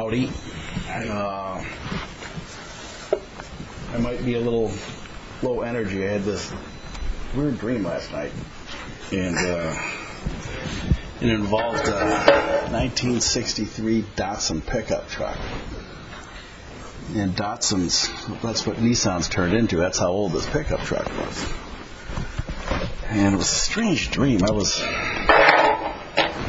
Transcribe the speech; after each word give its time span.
Howdy. 0.00 0.32
Uh, 0.88 1.62
I 3.92 3.98
might 3.98 4.24
be 4.24 4.34
a 4.34 4.40
little 4.40 4.72
low 5.42 5.60
energy. 5.60 6.08
I 6.08 6.12
had 6.12 6.22
this 6.22 6.50
weird 7.36 7.58
dream 7.58 7.84
last 7.84 8.10
night, 8.10 8.32
and 9.12 9.36
uh, 9.36 9.76
it 11.20 11.28
involved 11.28 11.86
a 11.86 12.70
1963 12.72 14.04
Datsun 14.16 14.64
pickup 14.64 15.06
truck. 15.10 15.38
And 17.14 17.36
Datsun's, 17.36 18.08
that's 18.40 18.66
what 18.66 18.78
Nissan's 18.78 19.28
turned 19.28 19.52
into. 19.52 19.76
That's 19.76 19.98
how 19.98 20.08
old 20.08 20.32
this 20.32 20.48
pickup 20.48 20.80
truck 20.80 21.10
was. 21.10 21.52
And 23.04 23.34
it 23.34 23.36
was 23.36 23.52
a 23.52 23.54
strange 23.54 24.10
dream. 24.10 24.44
I 24.44 24.50
was 24.50 24.80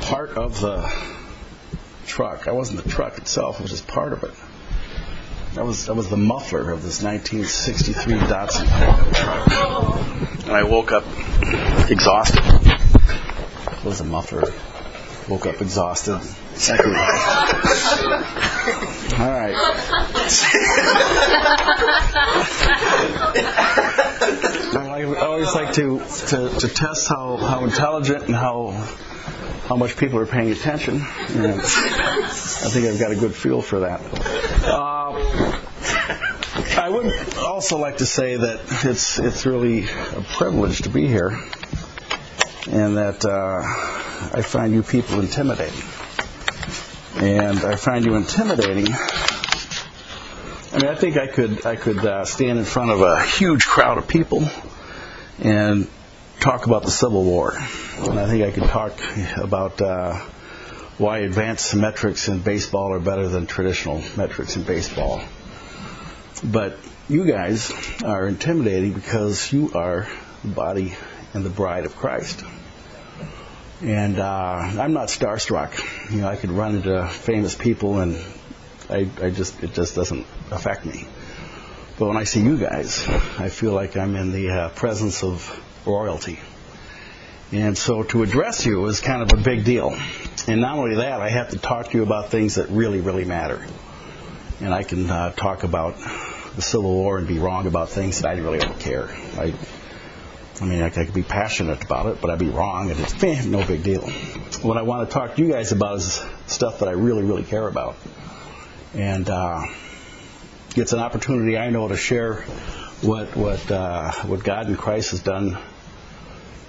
part 0.03 0.37
of 0.37 0.61
the 0.61 0.89
truck. 2.11 2.47
I 2.47 2.51
wasn't 2.51 2.83
the 2.83 2.89
truck 2.89 3.17
itself, 3.17 3.59
I 3.59 3.61
was 3.61 3.71
just 3.71 3.87
part 3.87 4.11
of 4.11 4.23
it. 4.23 4.31
I 5.57 5.63
was, 5.63 5.89
I 5.89 5.93
was 5.93 6.09
the 6.09 6.17
muffler 6.17 6.71
of 6.71 6.83
this 6.83 7.01
1963 7.01 8.15
Datsun 8.15 8.67
truck. 9.13 9.47
And 10.45 10.51
I 10.51 10.63
woke 10.63 10.91
up 10.91 11.05
exhausted. 11.89 12.41
I 12.41 13.79
was 13.83 14.01
a 14.01 14.05
muffler. 14.05 14.43
Woke 15.29 15.45
up 15.45 15.61
exhausted. 15.61 16.19
Second. 16.55 16.95
All 16.95 17.01
right. 19.31 19.55
I 24.73 25.03
always 25.19 25.53
like 25.53 25.73
to, 25.73 25.99
to, 25.99 26.49
to 26.59 26.67
test 26.67 27.07
how, 27.07 27.37
how 27.37 27.65
intelligent 27.65 28.25
and 28.25 28.35
how 28.35 28.71
how 29.71 29.77
much 29.77 29.95
people 29.95 30.19
are 30.19 30.25
paying 30.25 30.51
attention. 30.51 30.95
And 30.95 31.61
I 31.61 32.67
think 32.73 32.87
I've 32.87 32.99
got 32.99 33.11
a 33.11 33.15
good 33.15 33.33
feel 33.33 33.61
for 33.61 33.79
that. 33.79 34.01
Uh, 34.65 35.13
I 36.77 36.89
would 36.89 37.37
also 37.37 37.77
like 37.77 37.99
to 37.99 38.05
say 38.05 38.35
that 38.35 38.59
it's 38.83 39.17
it's 39.17 39.45
really 39.45 39.85
a 39.85 40.25
privilege 40.35 40.81
to 40.81 40.89
be 40.89 41.07
here, 41.07 41.29
and 42.69 42.97
that 42.97 43.23
uh, 43.23 43.61
I 44.37 44.41
find 44.41 44.73
you 44.73 44.83
people 44.83 45.21
intimidating, 45.21 45.87
and 47.15 47.59
I 47.59 47.77
find 47.77 48.03
you 48.03 48.15
intimidating. 48.15 48.93
I 50.73 50.79
mean, 50.81 50.91
I 50.91 50.95
think 50.95 51.15
I 51.15 51.27
could 51.27 51.65
I 51.65 51.77
could 51.77 52.05
uh, 52.05 52.25
stand 52.25 52.59
in 52.59 52.65
front 52.65 52.91
of 52.91 52.99
a 52.99 53.23
huge 53.23 53.67
crowd 53.67 53.97
of 53.97 54.09
people 54.09 54.49
and 55.39 55.87
talk 56.41 56.65
about 56.65 56.81
the 56.81 56.91
Civil 56.91 57.23
War, 57.23 57.53
and 57.55 58.19
I 58.19 58.27
think 58.27 58.43
I 58.43 58.51
could 58.51 58.67
talk 58.67 58.99
about 59.37 59.79
uh, 59.79 60.15
why 60.97 61.19
advanced 61.19 61.75
metrics 61.75 62.27
in 62.27 62.39
baseball 62.39 62.93
are 62.93 62.99
better 62.99 63.27
than 63.27 63.45
traditional 63.45 64.01
metrics 64.17 64.55
in 64.55 64.63
baseball. 64.63 65.21
But 66.43 66.79
you 67.07 67.25
guys 67.25 67.71
are 68.03 68.27
intimidating 68.27 68.93
because 68.93 69.53
you 69.53 69.71
are 69.75 70.07
the 70.41 70.47
body 70.47 70.95
and 71.35 71.45
the 71.45 71.51
bride 71.51 71.85
of 71.85 71.95
Christ. 71.95 72.43
And 73.81 74.17
uh, 74.17 74.23
I'm 74.79 74.93
not 74.93 75.09
starstruck. 75.09 75.79
You 76.11 76.21
know, 76.21 76.27
I 76.27 76.37
could 76.37 76.51
run 76.51 76.75
into 76.75 77.07
famous 77.07 77.53
people, 77.53 77.99
and 77.99 78.19
I, 78.89 79.07
I 79.21 79.29
just 79.29 79.61
it 79.63 79.73
just 79.73 79.93
doesn't 79.93 80.25
affect 80.49 80.87
me. 80.87 81.07
But 81.99 82.07
when 82.07 82.17
I 82.17 82.23
see 82.23 82.41
you 82.41 82.57
guys, 82.57 83.07
I 83.37 83.49
feel 83.49 83.73
like 83.73 83.95
I'm 83.95 84.15
in 84.15 84.31
the 84.31 84.49
uh, 84.49 84.69
presence 84.69 85.23
of 85.23 85.61
royalty. 85.85 86.39
And 87.51 87.77
so 87.77 88.03
to 88.03 88.23
address 88.23 88.65
you 88.65 88.85
is 88.85 89.01
kind 89.01 89.21
of 89.21 89.37
a 89.37 89.41
big 89.41 89.65
deal. 89.65 89.97
And 90.47 90.61
not 90.61 90.77
only 90.77 90.95
that, 90.97 91.21
I 91.21 91.29
have 91.29 91.49
to 91.49 91.57
talk 91.57 91.89
to 91.89 91.97
you 91.97 92.03
about 92.03 92.29
things 92.29 92.55
that 92.55 92.69
really, 92.69 93.01
really 93.01 93.25
matter. 93.25 93.65
And 94.61 94.73
I 94.73 94.83
can 94.83 95.09
uh, 95.09 95.31
talk 95.31 95.63
about 95.63 95.97
the 96.55 96.61
Civil 96.61 96.93
War 96.93 97.17
and 97.17 97.27
be 97.27 97.39
wrong 97.39 97.67
about 97.67 97.89
things 97.89 98.21
that 98.21 98.29
I 98.29 98.37
really 98.37 98.59
don't 98.59 98.79
care. 98.79 99.09
I, 99.37 99.53
I 100.61 100.65
mean, 100.65 100.81
I, 100.81 100.87
I 100.87 100.89
could 100.89 101.13
be 101.13 101.23
passionate 101.23 101.83
about 101.83 102.05
it, 102.05 102.21
but 102.21 102.29
I'd 102.29 102.39
be 102.39 102.49
wrong, 102.49 102.91
and 102.91 102.99
it's 102.99 103.21
eh, 103.23 103.43
no 103.45 103.65
big 103.65 103.83
deal. 103.83 104.01
What 104.61 104.77
I 104.77 104.83
want 104.83 105.09
to 105.09 105.13
talk 105.13 105.35
to 105.35 105.41
you 105.41 105.51
guys 105.51 105.71
about 105.71 105.97
is 105.97 106.23
stuff 106.47 106.79
that 106.79 106.87
I 106.87 106.93
really, 106.93 107.23
really 107.23 107.43
care 107.43 107.67
about. 107.67 107.95
And 108.93 109.29
uh, 109.29 109.65
it's 110.75 110.93
an 110.93 110.99
opportunity 110.99 111.57
I 111.57 111.69
know 111.69 111.87
to 111.87 111.97
share 111.97 112.45
what 113.01 113.35
what 113.35 113.71
uh, 113.71 114.11
what 114.23 114.43
God 114.43 114.67
in 114.67 114.75
Christ 114.75 115.11
has 115.11 115.21
done 115.21 115.57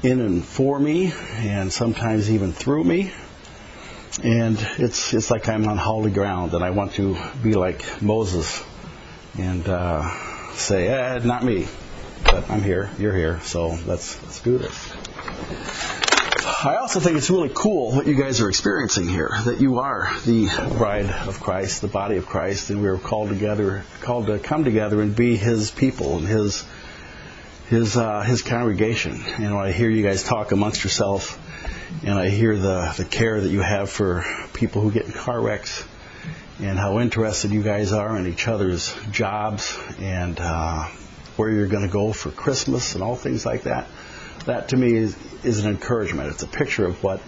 in 0.03 0.21
and 0.21 0.45
for 0.45 0.79
me, 0.79 1.13
and 1.37 1.73
sometimes 1.73 2.31
even 2.31 2.53
through 2.53 2.85
me. 2.85 3.13
And 4.23 4.59
it's 4.79 5.15
it's 5.15 5.31
like 5.31 5.49
I'm 5.49 5.67
on 5.69 5.79
holy 5.79 6.11
ground, 6.11 6.55
and 6.55 6.65
I 6.65 6.71
want 6.71 6.95
to 6.95 7.17
be 7.43 7.55
like 7.55 8.03
Moses 8.03 8.63
and 9.39 9.67
uh, 9.67 10.55
say, 10.55 10.89
eh, 10.89 11.21
not 11.25 11.43
me, 11.43 11.67
but 12.25 12.51
I'm 12.51 12.63
here, 12.63 12.91
you're 12.99 13.17
here, 13.17 13.41
so 13.41 13.69
let's 13.87 14.23
let's 14.23 14.41
do 14.41 14.59
this. 14.59 16.12
I 16.65 16.77
also 16.77 17.01
think 17.01 17.17
it's 17.17 17.29
really 17.29 17.51
cool 17.53 17.91
what 17.91 18.07
you 18.07 18.15
guys 18.15 18.41
are 18.41 18.49
experiencing 18.49 19.09
here. 19.09 19.37
That 19.47 19.61
you 19.61 19.81
are 19.81 20.09
the 20.25 20.47
bride 20.79 21.07
of 21.07 21.41
Christ, 21.41 21.83
the 21.83 21.89
body 21.89 22.19
of 22.19 22.27
Christ, 22.27 22.71
and 22.71 22.81
we 22.81 22.87
are 22.87 22.99
called 22.99 23.31
together, 23.31 23.85
called 24.01 24.29
to 24.29 24.39
come 24.39 24.63
together 24.63 25.03
and 25.03 25.17
be 25.17 25.35
His 25.37 25.73
people 25.73 26.19
and 26.19 26.27
His 26.29 26.65
His 27.69 27.97
uh, 27.97 28.21
His 28.21 28.43
congregation. 28.43 29.21
And 29.39 29.57
when 29.57 29.65
I 29.65 29.73
hear 29.73 29.91
you 29.91 30.05
guys 30.05 30.23
talk 30.23 30.53
amongst 30.53 30.85
yourself, 30.85 31.37
and 32.05 32.17
I 32.17 32.29
hear 32.29 32.57
the 32.57 32.95
the 32.97 33.07
care 33.07 33.41
that 33.41 33.51
you 33.51 33.61
have 33.61 33.91
for 33.91 34.25
people 34.55 34.83
who 34.83 34.93
get 34.93 35.07
in 35.07 35.13
car 35.13 35.41
wrecks, 35.41 35.85
and 36.61 36.79
how 36.79 37.01
interested 37.01 37.51
you 37.51 37.65
guys 37.65 37.93
are 37.93 38.17
in 38.17 38.29
each 38.29 38.47
other's 38.47 38.95
jobs 39.11 39.77
and 39.99 40.39
uh, 40.39 40.85
where 41.35 41.51
you're 41.51 41.67
going 41.67 41.85
to 41.85 41.93
go 41.93 42.13
for 42.13 42.31
Christmas 42.31 42.95
and 42.95 43.03
all 43.03 43.17
things 43.17 43.45
like 43.45 43.65
that 43.65 43.89
that 44.47 44.69
to 44.69 44.77
me 44.77 44.95
is, 44.95 45.17
is 45.45 45.65
an 45.65 45.71
encouragement. 45.71 46.31
It's 46.31 46.43
a 46.43 46.49
picture 46.49 46.87
of 46.87 47.03
what 47.03 47.21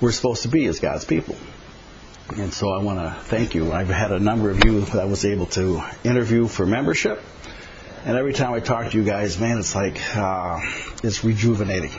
we're 0.00 0.12
supposed 0.12 0.42
to 0.42 0.48
be 0.48 0.66
as 0.66 0.80
God's 0.80 1.04
people. 1.04 1.36
And 2.36 2.52
so 2.54 2.70
I 2.70 2.82
want 2.82 3.00
to 3.00 3.20
thank 3.24 3.54
you. 3.54 3.72
I've 3.72 3.88
had 3.88 4.12
a 4.12 4.20
number 4.20 4.50
of 4.50 4.64
you 4.64 4.80
that 4.80 5.00
I 5.00 5.04
was 5.04 5.24
able 5.24 5.46
to 5.46 5.82
interview 6.04 6.46
for 6.46 6.64
membership. 6.64 7.20
And 8.04 8.16
every 8.16 8.32
time 8.32 8.52
I 8.54 8.60
talk 8.60 8.90
to 8.90 8.96
you 8.96 9.04
guys, 9.04 9.38
man, 9.38 9.58
it's 9.58 9.74
like, 9.74 10.00
uh, 10.16 10.60
it's 11.02 11.24
rejuvenating. 11.24 11.92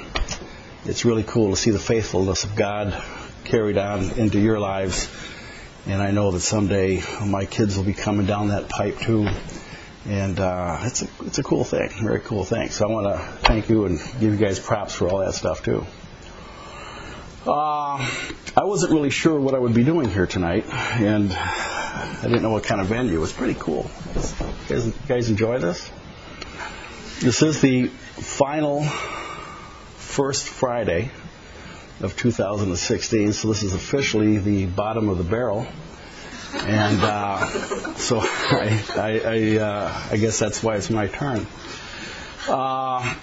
It's 0.86 1.06
really 1.06 1.24
cool 1.24 1.52
to 1.52 1.56
see 1.56 1.72
the 1.72 1.80
faithfulness 1.80 2.44
of 2.44 2.56
God 2.56 3.04
carried 3.44 3.78
on 3.78 4.12
into 4.18 4.40
your 4.40 4.60
lives. 4.60 5.10
And 5.86 6.02
I 6.02 6.12
know 6.12 6.32
that 6.32 6.40
someday 6.40 7.04
my 7.26 7.46
kids 7.46 7.76
will 7.76 7.84
be 7.84 7.94
coming 7.94 8.26
down 8.26 8.48
that 8.48 8.70
pipe 8.70 9.00
too 9.00 9.28
and 10.06 10.40
uh, 10.40 10.80
it's 10.82 11.04
a 11.04 11.08
it's 11.22 11.38
a 11.38 11.44
cool 11.44 11.64
thing, 11.64 11.90
very 12.02 12.20
cool 12.20 12.44
thing. 12.44 12.70
So 12.70 12.88
I 12.88 12.92
want 12.92 13.08
to 13.08 13.38
thank 13.48 13.70
you 13.70 13.86
and 13.86 14.00
give 14.20 14.34
you 14.34 14.38
guys 14.38 14.60
props 14.60 14.96
for 14.96 15.08
all 15.08 15.20
that 15.20 15.34
stuff 15.34 15.64
too. 15.64 15.86
Uh, 17.46 17.98
I 18.56 18.66
wasn't 18.66 18.94
really 18.94 19.10
sure 19.10 19.40
what 19.40 19.56
I 19.56 19.60
would 19.60 19.74
be 19.74 19.84
doing 19.84 20.10
here 20.10 20.28
tonight, 20.28 20.66
and 20.70 21.34
I 21.34 22.20
didn't 22.22 22.44
know 22.44 22.52
what 22.52 22.64
kind 22.64 22.82
of 22.82 22.88
venue. 22.88 23.16
It 23.16 23.20
was 23.20 23.34
pretty 23.34 23.56
cool. 23.60 23.90
You 24.16 24.22
guys, 24.70 24.86
you 24.86 24.94
guys 25.08 25.30
enjoy 25.30 25.60
this? 25.60 25.90
This 27.20 27.42
is 27.42 27.62
the 27.62 27.88
final 27.88 28.84
first 29.98 30.48
Friday 30.48 31.12
of 32.00 32.16
2016, 32.16 33.34
so 33.34 33.48
this 33.48 33.64
is 33.64 33.74
officially 33.74 34.38
the 34.38 34.66
bottom 34.66 35.10
of 35.10 35.18
the 35.18 35.24
barrel 35.24 35.68
and 36.54 37.02
uh, 37.02 37.46
so 37.96 38.20
I, 38.20 38.84
I, 38.96 39.20
I, 39.20 39.58
uh, 39.58 40.08
I, 40.12 40.18
guess 40.18 40.40
that's 40.40 40.62
why 40.62 40.76
it's 40.76 40.90
my 40.90 41.08
turn. 41.08 41.48
Uh, 42.48 43.16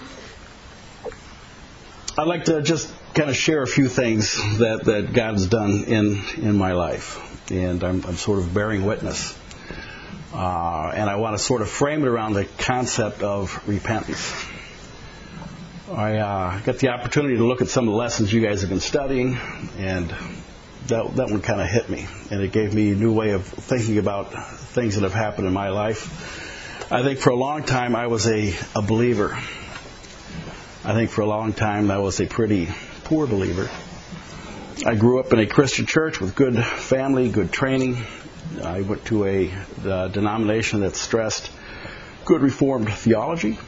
I'd 2.17 2.27
like 2.27 2.45
to 2.45 2.61
just 2.61 2.93
kind 3.13 3.29
of 3.29 3.35
share 3.35 3.61
a 3.61 3.67
few 3.67 3.87
things 3.87 4.35
that, 4.59 4.85
that 4.85 5.13
God's 5.13 5.47
done 5.47 5.85
in, 5.85 6.21
in 6.37 6.57
my 6.57 6.73
life, 6.73 7.51
and 7.51 7.83
I'm, 7.83 8.03
I'm 8.05 8.15
sort 8.15 8.39
of 8.39 8.53
bearing 8.53 8.85
witness. 8.85 9.37
Uh, 10.33 10.91
and 10.93 11.09
I 11.09 11.15
want 11.15 11.37
to 11.37 11.43
sort 11.43 11.61
of 11.61 11.69
frame 11.69 12.03
it 12.03 12.07
around 12.07 12.33
the 12.33 12.45
concept 12.59 13.23
of 13.23 13.67
repentance. 13.67 14.45
I 15.91 16.17
uh, 16.17 16.59
got 16.59 16.77
the 16.77 16.89
opportunity 16.89 17.37
to 17.37 17.45
look 17.45 17.61
at 17.61 17.67
some 17.67 17.87
of 17.87 17.91
the 17.91 17.97
lessons 17.97 18.31
you 18.31 18.41
guys 18.41 18.61
have 18.61 18.69
been 18.69 18.79
studying, 18.79 19.37
and 19.77 20.13
that 20.87 21.15
that 21.15 21.29
one 21.29 21.41
kind 21.41 21.61
of 21.61 21.67
hit 21.67 21.89
me, 21.89 22.07
and 22.31 22.41
it 22.41 22.51
gave 22.51 22.73
me 22.73 22.91
a 22.91 22.95
new 22.95 23.13
way 23.13 23.31
of 23.31 23.45
thinking 23.45 23.97
about 23.97 24.33
things 24.73 24.95
that 24.95 25.03
have 25.03 25.13
happened 25.13 25.47
in 25.47 25.53
my 25.53 25.69
life. 25.69 26.91
I 26.91 27.03
think 27.03 27.19
for 27.19 27.29
a 27.29 27.35
long 27.35 27.63
time 27.63 27.95
I 27.95 28.07
was 28.07 28.25
a, 28.27 28.53
a 28.75 28.81
believer. 28.81 29.37
I 30.83 30.93
think 30.93 31.11
for 31.11 31.21
a 31.21 31.27
long 31.27 31.53
time 31.53 31.91
I 31.91 31.99
was 31.99 32.19
a 32.19 32.25
pretty 32.25 32.67
poor 33.03 33.27
believer. 33.27 33.69
I 34.85 34.95
grew 34.95 35.19
up 35.19 35.33
in 35.33 35.39
a 35.39 35.45
Christian 35.45 35.85
church 35.85 36.21
with 36.21 36.35
good 36.35 36.57
family, 36.63 37.29
good 37.29 37.51
training. 37.51 37.97
I 38.63 38.81
went 38.81 39.05
to 39.05 39.25
a 39.25 39.51
denomination 39.83 40.79
that 40.81 40.95
stressed 40.95 41.51
good 42.25 42.41
Reformed 42.41 42.91
theology, 42.93 43.59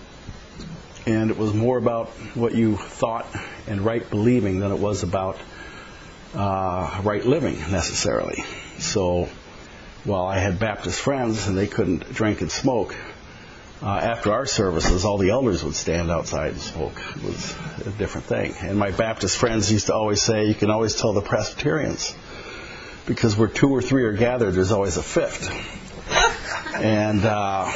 and 1.06 1.30
it 1.30 1.38
was 1.38 1.54
more 1.54 1.78
about 1.78 2.10
what 2.36 2.56
you 2.56 2.78
thought 2.78 3.28
and 3.68 3.82
right 3.82 4.10
believing 4.10 4.60
than 4.60 4.72
it 4.72 4.80
was 4.80 5.04
about 5.04 5.38
uh, 6.34 7.02
right 7.04 7.26
living 7.26 7.60
necessarily. 7.72 8.44
So 8.80 9.30
while 10.04 10.26
I 10.26 10.40
had 10.40 10.60
Baptist 10.60 11.00
friends 11.00 11.48
and 11.48 11.58
they 11.58 11.68
couldn't 11.68 12.12
drink 12.14 12.42
and 12.42 12.52
smoke. 12.52 12.96
Uh, 13.84 13.88
after 13.88 14.32
our 14.32 14.46
services, 14.46 15.06
all 15.06 15.18
the 15.18 15.32
elders 15.32 15.64
would 15.64 15.74
stand 15.74 16.12
outside 16.12 16.52
and 16.52 16.62
smoke. 16.62 17.02
It 17.16 17.24
was 17.24 17.56
a 17.86 17.90
different 17.90 18.28
thing. 18.28 18.54
And 18.62 18.78
my 18.78 18.92
Baptist 18.92 19.38
friends 19.38 19.72
used 19.72 19.88
to 19.88 19.96
always 19.96 20.22
say, 20.22 20.46
you 20.46 20.54
can 20.54 20.70
always 20.70 20.96
tell 20.96 21.14
the 21.14 21.22
Presbyterians 21.22 22.16
because 23.08 23.36
where 23.36 23.48
two 23.48 23.70
or 23.70 23.82
three 23.82 24.04
are 24.04 24.14
gathered, 24.14 24.54
there's 24.54 24.72
always 24.72 24.98
a 24.98 25.04
fifth. 25.04 25.50
And 26.76 27.26
uh, 27.26 27.70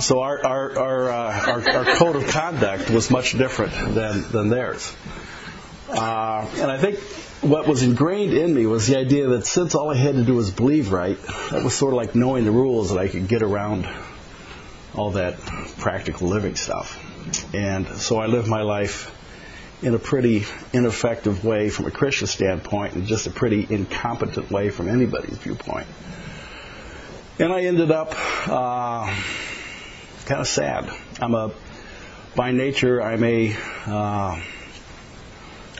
so 0.00 0.20
our 0.20 0.44
our 0.44 0.78
our, 0.78 1.10
uh, 1.10 1.46
our, 1.46 1.70
our 1.70 1.96
code 1.96 2.16
of 2.16 2.28
conduct 2.28 2.90
was 2.90 3.10
much 3.10 3.36
different 3.36 3.72
than 3.94 4.22
than 4.30 4.48
theirs. 4.48 4.94
Uh, 6.02 6.50
and 6.56 6.68
I 6.68 6.78
think 6.78 6.98
what 7.42 7.68
was 7.68 7.84
ingrained 7.84 8.32
in 8.32 8.52
me 8.52 8.66
was 8.66 8.88
the 8.88 8.98
idea 8.98 9.28
that 9.28 9.46
since 9.46 9.76
all 9.76 9.88
I 9.88 9.94
had 9.94 10.16
to 10.16 10.24
do 10.24 10.34
was 10.34 10.50
believe 10.50 10.90
right, 10.90 11.16
that 11.50 11.62
was 11.62 11.76
sort 11.76 11.92
of 11.92 11.96
like 11.96 12.16
knowing 12.16 12.44
the 12.44 12.50
rules 12.50 12.90
that 12.90 12.98
I 12.98 13.06
could 13.06 13.28
get 13.28 13.40
around 13.40 13.88
all 14.96 15.12
that 15.12 15.38
practical 15.78 16.26
living 16.26 16.56
stuff. 16.56 16.98
And 17.54 17.86
so 17.86 18.18
I 18.18 18.26
lived 18.26 18.48
my 18.48 18.62
life 18.62 19.16
in 19.80 19.94
a 19.94 19.98
pretty 19.98 20.44
ineffective 20.72 21.44
way 21.44 21.70
from 21.70 21.86
a 21.86 21.92
Christian 21.92 22.26
standpoint 22.26 22.94
and 22.94 23.06
just 23.06 23.28
a 23.28 23.30
pretty 23.30 23.64
incompetent 23.70 24.50
way 24.50 24.70
from 24.70 24.88
anybody's 24.88 25.38
viewpoint. 25.38 25.86
And 27.38 27.52
I 27.52 27.60
ended 27.62 27.92
up 27.92 28.12
uh, 28.48 29.06
kind 30.26 30.40
of 30.40 30.48
sad. 30.48 30.90
I'm 31.20 31.34
a, 31.34 31.52
by 32.34 32.50
nature, 32.50 33.00
I'm 33.00 33.22
a, 33.22 33.56
uh, 33.86 34.40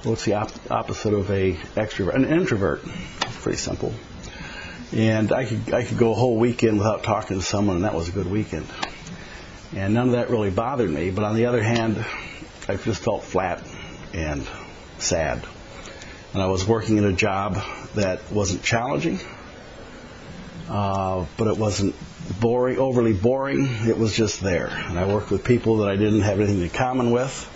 what's 0.05 0.25
the 0.25 0.35
op- 0.35 0.71
opposite 0.71 1.15
of 1.15 1.31
a 1.31 1.55
extrovert? 1.75 2.15
An 2.15 2.25
introvert. 2.25 2.83
Pretty 3.41 3.59
simple. 3.59 3.93
And 4.93 5.33
I 5.33 5.45
could 5.45 5.73
I 5.73 5.85
could 5.85 5.99
go 5.99 6.13
a 6.13 6.15
whole 6.15 6.37
weekend 6.37 6.79
without 6.79 7.03
talking 7.03 7.39
to 7.39 7.43
someone, 7.45 7.77
and 7.77 7.85
that 7.85 7.95
was 7.95 8.09
a 8.09 8.13
good 8.13 8.31
weekend. 8.31 8.67
And 9.75 9.95
none 9.95 10.09
of 10.09 10.13
that 10.13 10.31
really 10.31 10.51
bothered 10.51 10.91
me. 10.91 11.11
But 11.11 11.25
on 11.25 11.35
the 11.35 11.47
other 11.47 11.63
hand, 11.63 12.05
I 12.69 12.77
just 12.77 13.03
felt 13.03 13.25
flat 13.25 13.63
and 14.13 14.47
sad. 14.99 15.43
And 16.35 16.43
I 16.43 16.47
was 16.47 16.67
working 16.67 16.99
in 16.99 17.05
a 17.05 17.13
job 17.13 17.59
that 17.95 18.31
wasn't 18.31 18.63
challenging, 18.63 19.19
uh, 20.69 21.27
but 21.37 21.49
it 21.49 21.59
wasn't 21.59 21.95
boring, 22.41 22.79
overly 22.79 23.13
boring. 23.13 23.67
It 23.87 23.99
was 23.99 24.15
just 24.15 24.41
there. 24.41 24.69
And 24.69 24.99
I 24.99 25.13
worked 25.13 25.31
with 25.31 25.45
people 25.45 25.79
that 25.79 25.89
I 25.89 25.97
didn't 25.97 26.23
have 26.23 26.39
anything 26.41 26.63
in 26.63 26.71
common 26.71 27.11
with, 27.11 27.49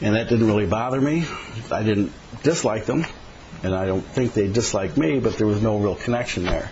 and 0.00 0.14
that 0.14 0.28
didn't 0.28 0.46
really 0.46 0.66
bother 0.66 1.00
me. 1.00 1.24
I 1.70 1.82
didn't 1.82 2.12
dislike 2.42 2.86
them, 2.86 3.06
and 3.62 3.74
I 3.74 3.86
don't 3.86 4.02
think 4.02 4.34
they 4.34 4.48
disliked 4.48 4.96
me, 4.96 5.20
but 5.20 5.38
there 5.38 5.46
was 5.46 5.62
no 5.62 5.78
real 5.78 5.94
connection 5.94 6.44
there. 6.44 6.70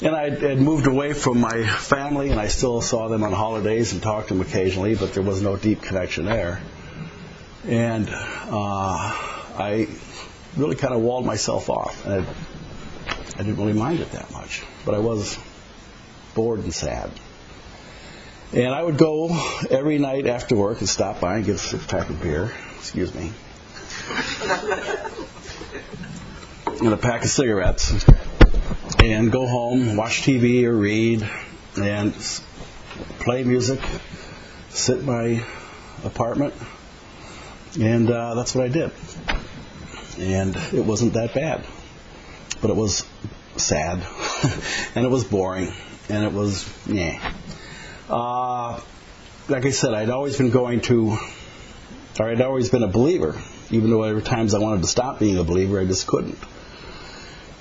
And 0.00 0.14
I 0.14 0.30
had 0.30 0.60
moved 0.60 0.86
away 0.86 1.12
from 1.12 1.40
my 1.40 1.64
family, 1.64 2.30
and 2.30 2.40
I 2.40 2.48
still 2.48 2.80
saw 2.80 3.08
them 3.08 3.24
on 3.24 3.32
holidays 3.32 3.92
and 3.92 4.02
talked 4.02 4.28
to 4.28 4.34
them 4.34 4.46
occasionally, 4.46 4.94
but 4.94 5.12
there 5.12 5.24
was 5.24 5.42
no 5.42 5.56
deep 5.56 5.82
connection 5.82 6.24
there. 6.24 6.60
And 7.66 8.08
uh, 8.08 9.12
I 9.58 9.88
really 10.56 10.76
kind 10.76 10.94
of 10.94 11.00
walled 11.00 11.26
myself 11.26 11.68
off. 11.68 12.06
And 12.06 12.24
I, 12.24 12.34
I 13.34 13.38
didn't 13.38 13.56
really 13.56 13.72
mind 13.72 14.00
it 14.00 14.12
that 14.12 14.30
much, 14.30 14.62
but 14.84 14.94
I 14.94 15.00
was 15.00 15.36
bored 16.34 16.60
and 16.60 16.72
sad. 16.72 17.10
And 18.52 18.74
I 18.74 18.82
would 18.82 18.96
go 18.96 19.28
every 19.70 19.98
night 19.98 20.26
after 20.26 20.56
work 20.56 20.80
and 20.80 20.88
stop 20.88 21.20
by 21.20 21.36
and 21.36 21.44
get 21.44 21.72
a 21.74 21.78
pack 21.78 22.08
of 22.08 22.22
beer. 22.22 22.50
Excuse 22.78 23.14
me. 23.14 23.32
and 26.80 26.92
a 26.92 26.96
pack 26.96 27.24
of 27.24 27.30
cigarettes 27.30 28.06
and 29.02 29.30
go 29.30 29.46
home, 29.46 29.96
watch 29.96 30.22
TV 30.22 30.64
or 30.64 30.74
read, 30.74 31.28
and 31.76 32.14
play 33.20 33.44
music, 33.44 33.80
sit 34.70 34.98
in 35.00 35.06
my 35.06 35.44
apartment, 36.04 36.54
and 37.78 38.10
uh, 38.10 38.34
that's 38.34 38.54
what 38.54 38.64
I 38.64 38.68
did. 38.68 38.90
And 40.18 40.56
it 40.72 40.84
wasn't 40.84 41.14
that 41.14 41.34
bad, 41.34 41.64
but 42.60 42.70
it 42.70 42.76
was 42.76 43.04
sad, 43.56 44.06
and 44.94 45.04
it 45.04 45.10
was 45.10 45.24
boring, 45.24 45.72
and 46.08 46.24
it 46.24 46.32
was 46.32 46.68
yeah. 46.86 47.32
Uh, 48.08 48.80
like 49.48 49.66
I 49.66 49.70
said, 49.70 49.92
I'd 49.92 50.10
always 50.10 50.38
been 50.38 50.50
going 50.50 50.80
to, 50.82 51.18
or 52.18 52.28
I'd 52.28 52.40
always 52.40 52.70
been 52.70 52.82
a 52.82 52.88
believer, 52.88 53.40
even 53.70 53.90
though 53.90 54.02
there 54.04 54.14
were 54.14 54.20
times 54.20 54.54
I 54.54 54.58
wanted 54.58 54.82
to 54.82 54.88
stop 54.88 55.18
being 55.18 55.36
a 55.38 55.44
believer, 55.44 55.78
I 55.80 55.84
just 55.84 56.06
couldn't. 56.06 56.38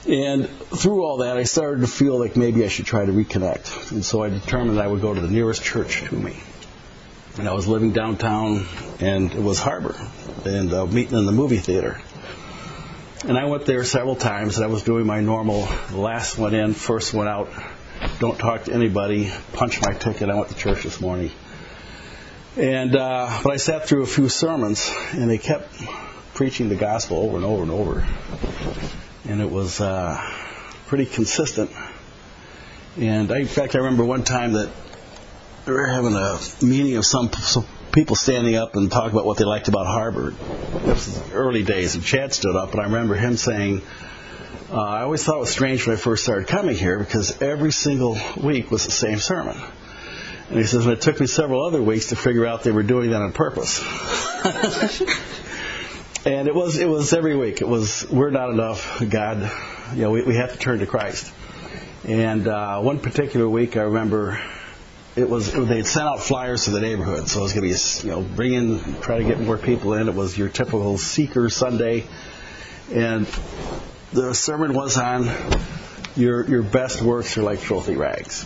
And 0.07 0.47
through 0.49 1.03
all 1.03 1.17
that, 1.17 1.35
I 1.35 1.43
started 1.43 1.81
to 1.81 1.87
feel 1.87 2.17
like 2.17 2.37
maybe 2.37 2.63
I 2.63 2.69
should 2.69 2.85
try 2.85 3.05
to 3.05 3.11
reconnect. 3.11 3.91
And 3.91 4.05
so 4.05 4.23
I 4.23 4.29
determined 4.29 4.79
I 4.79 4.87
would 4.87 5.01
go 5.01 5.13
to 5.13 5.19
the 5.19 5.27
nearest 5.27 5.63
church 5.63 6.01
to 6.07 6.15
me. 6.15 6.37
And 7.37 7.47
I 7.47 7.53
was 7.53 7.67
living 7.67 7.91
downtown, 7.91 8.65
and 8.99 9.31
it 9.31 9.41
was 9.41 9.59
Harbor, 9.59 9.95
and 10.45 10.73
uh, 10.73 10.85
meeting 10.85 11.17
in 11.17 11.25
the 11.25 11.33
movie 11.33 11.57
theater. 11.57 12.01
And 13.25 13.37
I 13.37 13.45
went 13.45 13.65
there 13.65 13.83
several 13.83 14.15
times, 14.15 14.55
and 14.55 14.63
I 14.63 14.69
was 14.69 14.83
doing 14.83 15.05
my 15.05 15.19
normal 15.19 15.67
last 15.91 16.37
one 16.37 16.55
in, 16.55 16.73
first 16.73 17.13
one 17.13 17.27
out, 17.27 17.49
don't 18.19 18.37
talk 18.37 18.65
to 18.65 18.73
anybody, 18.73 19.31
punch 19.53 19.81
my 19.81 19.93
ticket, 19.93 20.29
I 20.29 20.35
went 20.35 20.49
to 20.49 20.55
church 20.55 20.83
this 20.83 21.01
morning. 21.01 21.31
And 22.55 22.95
uh, 22.95 23.41
but 23.43 23.53
I 23.53 23.57
sat 23.57 23.87
through 23.87 24.03
a 24.03 24.07
few 24.07 24.29
sermons, 24.29 24.91
and 25.11 25.29
they 25.29 25.37
kept 25.37 25.71
preaching 26.33 26.69
the 26.69 26.75
gospel 26.75 27.17
over 27.17 27.37
and 27.37 27.45
over 27.45 27.63
and 27.63 27.71
over 27.71 28.07
and 29.27 29.41
it 29.41 29.49
was 29.49 29.81
uh, 29.81 30.17
pretty 30.87 31.05
consistent. 31.05 31.69
And 32.97 33.31
I, 33.31 33.39
in 33.39 33.47
fact, 33.47 33.75
I 33.75 33.79
remember 33.79 34.05
one 34.05 34.23
time 34.23 34.53
that 34.53 34.71
we 35.65 35.73
were 35.73 35.87
having 35.87 36.15
a 36.15 36.39
meeting 36.65 36.95
of 36.95 37.05
some, 37.05 37.31
some 37.33 37.65
people 37.91 38.15
standing 38.15 38.55
up 38.55 38.75
and 38.75 38.89
talking 38.89 39.11
about 39.11 39.25
what 39.25 39.37
they 39.37 39.43
liked 39.43 39.67
about 39.67 39.85
Harbor. 39.85 40.31
This 40.85 41.07
was 41.07 41.21
the 41.21 41.33
early 41.33 41.63
days, 41.63 41.95
and 41.95 42.03
Chad 42.03 42.33
stood 42.33 42.55
up, 42.55 42.71
and 42.71 42.79
I 42.79 42.85
remember 42.85 43.15
him 43.15 43.35
saying, 43.35 43.81
uh, 44.69 44.81
I 44.81 45.01
always 45.03 45.23
thought 45.23 45.37
it 45.37 45.39
was 45.39 45.49
strange 45.49 45.87
when 45.87 45.95
I 45.95 45.99
first 45.99 46.23
started 46.23 46.47
coming 46.47 46.75
here 46.75 46.99
because 46.99 47.41
every 47.41 47.71
single 47.71 48.17
week 48.35 48.69
was 48.69 48.85
the 48.85 48.91
same 48.91 49.19
sermon. 49.19 49.57
And 50.49 50.57
he 50.59 50.65
says, 50.65 50.85
and 50.85 50.93
it 50.93 51.01
took 51.01 51.19
me 51.19 51.27
several 51.27 51.65
other 51.65 51.81
weeks 51.81 52.07
to 52.07 52.15
figure 52.15 52.45
out 52.45 52.63
they 52.63 52.71
were 52.71 52.83
doing 52.83 53.11
that 53.11 53.21
on 53.21 53.31
purpose. 53.31 53.81
and 56.25 56.47
it 56.47 56.55
was 56.55 56.77
it 56.77 56.87
was 56.87 57.13
every 57.13 57.35
week. 57.35 57.61
It 57.61 57.67
was 57.67 58.05
we're 58.09 58.29
not 58.29 58.49
enough. 58.49 59.01
God, 59.09 59.51
you 59.93 60.01
know, 60.01 60.11
we, 60.11 60.23
we 60.23 60.35
have 60.35 60.51
to 60.51 60.57
turn 60.57 60.79
to 60.79 60.85
Christ. 60.85 61.33
And 62.03 62.47
uh, 62.47 62.81
one 62.81 62.99
particular 62.99 63.47
week, 63.47 63.77
I 63.77 63.83
remember 63.83 64.41
it 65.15 65.29
was 65.29 65.51
they 65.51 65.77
had 65.77 65.87
sent 65.87 66.07
out 66.07 66.19
flyers 66.21 66.65
to 66.65 66.71
the 66.71 66.81
neighborhood, 66.81 67.27
so 67.27 67.39
it 67.39 67.43
was 67.43 67.53
going 67.53 67.69
to 67.69 67.73
be 67.73 68.07
you 68.07 68.13
know 68.13 68.21
bring 68.21 68.53
in 68.53 69.01
try 69.01 69.17
to 69.17 69.23
get 69.23 69.39
more 69.39 69.57
people 69.57 69.93
in. 69.93 70.07
It 70.07 70.15
was 70.15 70.37
your 70.37 70.49
typical 70.49 70.97
Seeker 70.97 71.49
Sunday, 71.49 72.05
and 72.91 73.27
the 74.13 74.33
sermon 74.33 74.73
was 74.73 74.97
on 74.97 75.29
your 76.15 76.47
your 76.47 76.63
best 76.63 77.01
works 77.01 77.37
are 77.37 77.43
like 77.43 77.59
filthy 77.59 77.95
rags. 77.95 78.45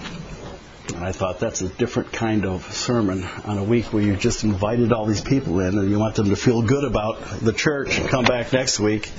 And 0.87 1.05
I 1.05 1.11
thought 1.11 1.39
that's 1.39 1.61
a 1.61 1.69
different 1.69 2.11
kind 2.11 2.45
of 2.45 2.69
sermon 2.73 3.23
on 3.45 3.57
a 3.57 3.63
week 3.63 3.93
where 3.93 4.03
you 4.03 4.15
just 4.15 4.43
invited 4.43 4.91
all 4.91 5.05
these 5.05 5.21
people 5.21 5.59
in 5.59 5.77
and 5.77 5.89
you 5.89 5.99
want 5.99 6.15
them 6.15 6.29
to 6.29 6.35
feel 6.35 6.61
good 6.61 6.83
about 6.83 7.21
the 7.39 7.53
church 7.53 7.97
and 7.97 8.09
come 8.09 8.25
back 8.25 8.51
next 8.51 8.79
week. 8.79 9.09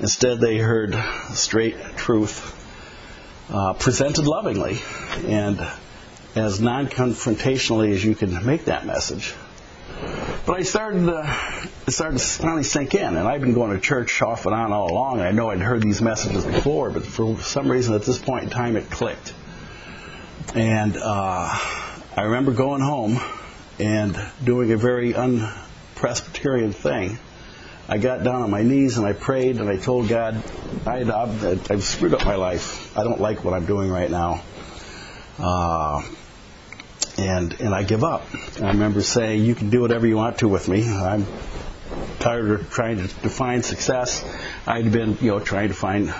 Instead, 0.00 0.40
they 0.40 0.56
heard 0.56 0.96
straight 1.32 1.76
truth 1.96 2.52
uh, 3.50 3.74
presented 3.74 4.26
lovingly 4.26 4.78
and 5.26 5.60
as 6.34 6.60
non 6.60 6.86
confrontationally 6.86 7.92
as 7.92 8.04
you 8.04 8.14
can 8.14 8.44
make 8.46 8.66
that 8.66 8.86
message. 8.86 9.34
But 10.46 10.58
I 10.58 10.62
started 10.62 11.06
to, 11.06 11.68
it 11.86 11.90
started 11.92 12.18
to 12.18 12.24
finally 12.24 12.64
sink 12.64 12.94
in, 12.94 13.16
and 13.16 13.26
I've 13.26 13.40
been 13.40 13.54
going 13.54 13.72
to 13.72 13.80
church 13.80 14.20
off 14.20 14.44
and 14.44 14.54
on 14.54 14.72
all 14.72 14.92
along. 14.92 15.20
And 15.20 15.28
I 15.28 15.30
know 15.30 15.50
I'd 15.50 15.60
heard 15.60 15.82
these 15.82 16.02
messages 16.02 16.44
before, 16.44 16.90
but 16.90 17.06
for 17.06 17.38
some 17.40 17.70
reason 17.70 17.94
at 17.94 18.02
this 18.02 18.18
point 18.18 18.44
in 18.44 18.50
time 18.50 18.76
it 18.76 18.90
clicked. 18.90 19.32
And 20.54 20.96
uh, 20.96 21.48
I 22.16 22.22
remember 22.22 22.52
going 22.52 22.82
home 22.82 23.18
and 23.78 24.16
doing 24.44 24.70
a 24.72 24.76
very 24.76 25.14
un-Presbyterian 25.14 26.72
thing. 26.72 27.18
I 27.88 27.98
got 27.98 28.22
down 28.22 28.42
on 28.42 28.50
my 28.50 28.62
knees 28.62 28.98
and 28.98 29.06
I 29.06 29.12
prayed 29.12 29.56
and 29.56 29.68
I 29.68 29.76
told 29.76 30.08
God, 30.08 30.42
I, 30.86 30.98
have 31.04 31.70
I've 31.70 31.84
screwed 31.84 32.14
up 32.14 32.24
my 32.24 32.36
life. 32.36 32.96
I 32.96 33.02
don't 33.04 33.20
like 33.20 33.44
what 33.44 33.54
I'm 33.54 33.66
doing 33.66 33.90
right 33.90 34.10
now. 34.10 34.42
Uh, 35.38 36.02
and 37.18 37.52
and 37.60 37.74
I 37.74 37.82
give 37.82 38.04
up. 38.04 38.26
I 38.60 38.68
remember 38.68 39.02
saying, 39.02 39.44
"You 39.44 39.54
can 39.54 39.70
do 39.70 39.80
whatever 39.80 40.06
you 40.06 40.16
want 40.16 40.38
to 40.38 40.48
with 40.48 40.68
me. 40.68 40.88
I'm 40.88 41.26
tired 42.18 42.50
of 42.50 42.70
trying 42.70 42.96
to 42.96 43.02
define 43.22 43.62
success. 43.62 44.24
I'd 44.66 44.90
been, 44.90 45.18
you 45.20 45.30
know, 45.30 45.40
trying 45.40 45.68
to 45.68 45.74
find 45.74 46.12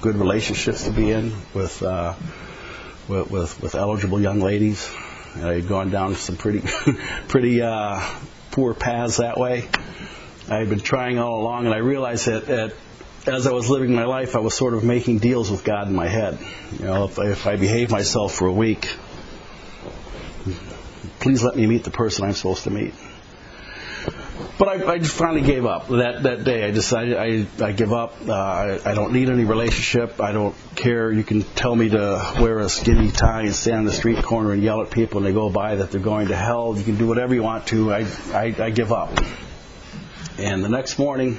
good 0.00 0.16
relationships 0.16 0.84
to 0.84 0.90
be 0.90 1.10
in 1.10 1.32
with 1.54 1.82
uh, 1.82 2.14
with, 3.08 3.30
with, 3.30 3.62
with 3.62 3.74
eligible 3.74 4.20
young 4.20 4.40
ladies. 4.40 4.92
And 5.34 5.46
I 5.46 5.54
had 5.54 5.68
gone 5.68 5.90
down 5.90 6.14
some 6.14 6.36
pretty 6.36 6.62
pretty 7.28 7.62
uh, 7.62 8.00
poor 8.50 8.74
paths 8.74 9.18
that 9.18 9.38
way. 9.38 9.68
I 10.48 10.58
had 10.58 10.68
been 10.68 10.80
trying 10.80 11.18
all 11.18 11.40
along, 11.40 11.66
and 11.66 11.74
I 11.74 11.78
realized 11.78 12.26
that, 12.26 12.46
that 12.46 12.74
as 13.26 13.46
I 13.48 13.52
was 13.52 13.68
living 13.68 13.92
my 13.92 14.04
life, 14.04 14.36
I 14.36 14.38
was 14.38 14.54
sort 14.54 14.74
of 14.74 14.84
making 14.84 15.18
deals 15.18 15.50
with 15.50 15.64
God 15.64 15.88
in 15.88 15.94
my 15.94 16.06
head. 16.06 16.38
You 16.78 16.84
know, 16.84 17.04
if 17.04 17.18
I, 17.18 17.30
if 17.30 17.46
I 17.46 17.56
behave 17.56 17.90
myself 17.90 18.34
for 18.34 18.46
a 18.46 18.52
week, 18.52 18.88
please 21.20 21.42
let 21.42 21.56
me 21.56 21.66
meet 21.66 21.84
the 21.84 21.90
person 21.90 22.24
I'm 22.24 22.32
supposed 22.32 22.64
to 22.64 22.70
meet. 22.70 22.94
But 24.58 24.68
I, 24.68 24.94
I 24.94 25.00
finally 25.00 25.42
gave 25.42 25.66
up 25.66 25.88
that 25.88 26.22
that 26.22 26.44
day. 26.44 26.64
I 26.64 26.70
decided 26.70 27.16
I 27.16 27.46
I 27.62 27.72
give 27.72 27.92
up. 27.92 28.14
Uh, 28.26 28.32
I, 28.32 28.80
I 28.84 28.94
don't 28.94 29.12
need 29.12 29.28
any 29.28 29.44
relationship. 29.44 30.20
I 30.20 30.32
don't 30.32 30.54
care. 30.74 31.12
You 31.12 31.24
can 31.24 31.42
tell 31.42 31.74
me 31.74 31.90
to 31.90 32.34
wear 32.40 32.58
a 32.60 32.68
skinny 32.68 33.10
tie 33.10 33.42
and 33.42 33.54
stand 33.54 33.78
on 33.78 33.84
the 33.84 33.92
street 33.92 34.22
corner 34.22 34.52
and 34.52 34.62
yell 34.62 34.80
at 34.82 34.90
people 34.90 35.20
when 35.20 35.24
they 35.24 35.32
go 35.32 35.50
by 35.50 35.76
that 35.76 35.90
they're 35.90 36.00
going 36.00 36.28
to 36.28 36.36
hell. 36.36 36.74
You 36.76 36.84
can 36.84 36.96
do 36.96 37.06
whatever 37.06 37.34
you 37.34 37.42
want 37.42 37.66
to. 37.68 37.92
I 37.92 38.06
I, 38.32 38.54
I 38.58 38.70
give 38.70 38.92
up. 38.92 39.18
And 40.38 40.62
the 40.62 40.68
next 40.68 40.98
morning, 40.98 41.38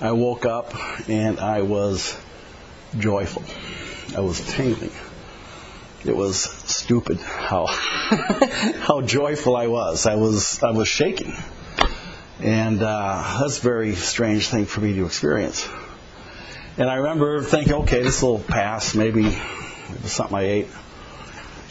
I 0.00 0.12
woke 0.12 0.44
up 0.44 0.74
and 1.08 1.40
I 1.40 1.62
was 1.62 2.18
joyful. 2.98 3.44
I 4.16 4.20
was 4.20 4.40
tingling. 4.54 4.92
It 6.04 6.14
was 6.14 6.38
stupid 6.38 7.18
how 7.18 7.66
how 8.86 9.00
joyful 9.00 9.56
I 9.56 9.68
was. 9.68 10.06
I 10.06 10.16
was 10.16 10.62
I 10.62 10.70
was 10.70 10.88
shaking. 10.88 11.34
And 12.40 12.82
uh, 12.82 13.38
that's 13.40 13.58
a 13.58 13.62
very 13.62 13.94
strange 13.94 14.48
thing 14.48 14.66
for 14.66 14.80
me 14.80 14.94
to 14.94 15.06
experience. 15.06 15.66
And 16.76 16.90
I 16.90 16.96
remember 16.96 17.42
thinking, 17.42 17.74
okay, 17.74 18.02
this 18.02 18.22
will 18.22 18.40
pass. 18.40 18.94
Maybe 18.94 19.24
it 19.24 20.02
was 20.02 20.12
something 20.12 20.36
I 20.36 20.42
ate. 20.42 20.68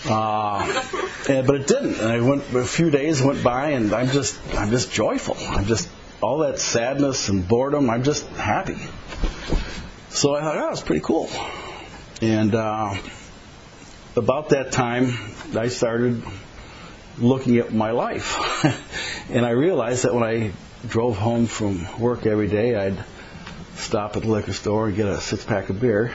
Uh, 0.05 0.83
and, 1.29 1.45
but 1.45 1.55
it 1.57 1.67
didn't. 1.67 1.99
And 1.99 2.11
I 2.11 2.21
went 2.21 2.43
a 2.53 2.63
few 2.63 2.89
days 2.89 3.21
went 3.21 3.43
by, 3.43 3.71
and 3.71 3.93
I'm 3.93 4.09
just 4.09 4.39
I'm 4.55 4.71
just 4.71 4.91
joyful. 4.91 5.37
I'm 5.39 5.65
just 5.65 5.89
all 6.21 6.39
that 6.39 6.59
sadness 6.59 7.29
and 7.29 7.47
boredom. 7.47 7.89
I'm 7.89 8.03
just 8.03 8.25
happy. 8.29 8.77
So 10.09 10.35
I 10.35 10.41
thought, 10.41 10.57
oh, 10.57 10.67
that's 10.69 10.81
pretty 10.81 11.01
cool. 11.01 11.29
And 12.21 12.55
uh, 12.55 12.95
about 14.15 14.49
that 14.49 14.71
time, 14.71 15.13
I 15.55 15.69
started 15.69 16.23
looking 17.17 17.57
at 17.57 17.73
my 17.73 17.91
life. 17.91 18.65
and 19.29 19.45
I 19.45 19.51
realized 19.51 20.03
that 20.03 20.13
when 20.13 20.23
I 20.23 20.51
drove 20.87 21.17
home 21.17 21.47
from 21.47 21.99
work 21.99 22.25
every 22.25 22.47
day, 22.47 22.75
I'd 22.75 23.03
stop 23.75 24.15
at 24.15 24.23
the 24.23 24.29
liquor 24.29 24.53
store 24.53 24.87
and 24.87 24.95
get 24.95 25.07
a 25.07 25.19
six 25.19 25.43
pack 25.45 25.69
of 25.69 25.79
beer, 25.79 26.13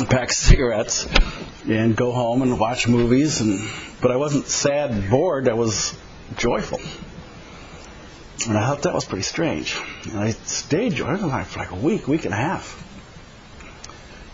a 0.00 0.04
pack 0.06 0.30
of 0.30 0.34
cigarettes, 0.34 1.06
and 1.68 1.96
go 1.96 2.12
home 2.12 2.42
and 2.42 2.58
watch 2.58 2.88
movies. 2.88 3.40
And 3.40 3.68
but 4.00 4.10
I 4.10 4.16
wasn't 4.16 4.46
sad 4.46 5.10
bored. 5.10 5.48
I 5.48 5.54
was 5.54 5.96
joyful. 6.36 6.80
And 8.48 8.56
I 8.56 8.68
thought 8.68 8.82
that 8.82 8.94
was 8.94 9.04
pretty 9.04 9.22
strange. 9.22 9.78
And 10.04 10.18
I 10.18 10.30
stayed 10.30 10.94
joyful 10.94 11.28
for 11.28 11.58
like 11.58 11.70
a 11.70 11.76
week, 11.76 12.08
week 12.08 12.24
and 12.24 12.32
a 12.32 12.38
half. 12.38 12.86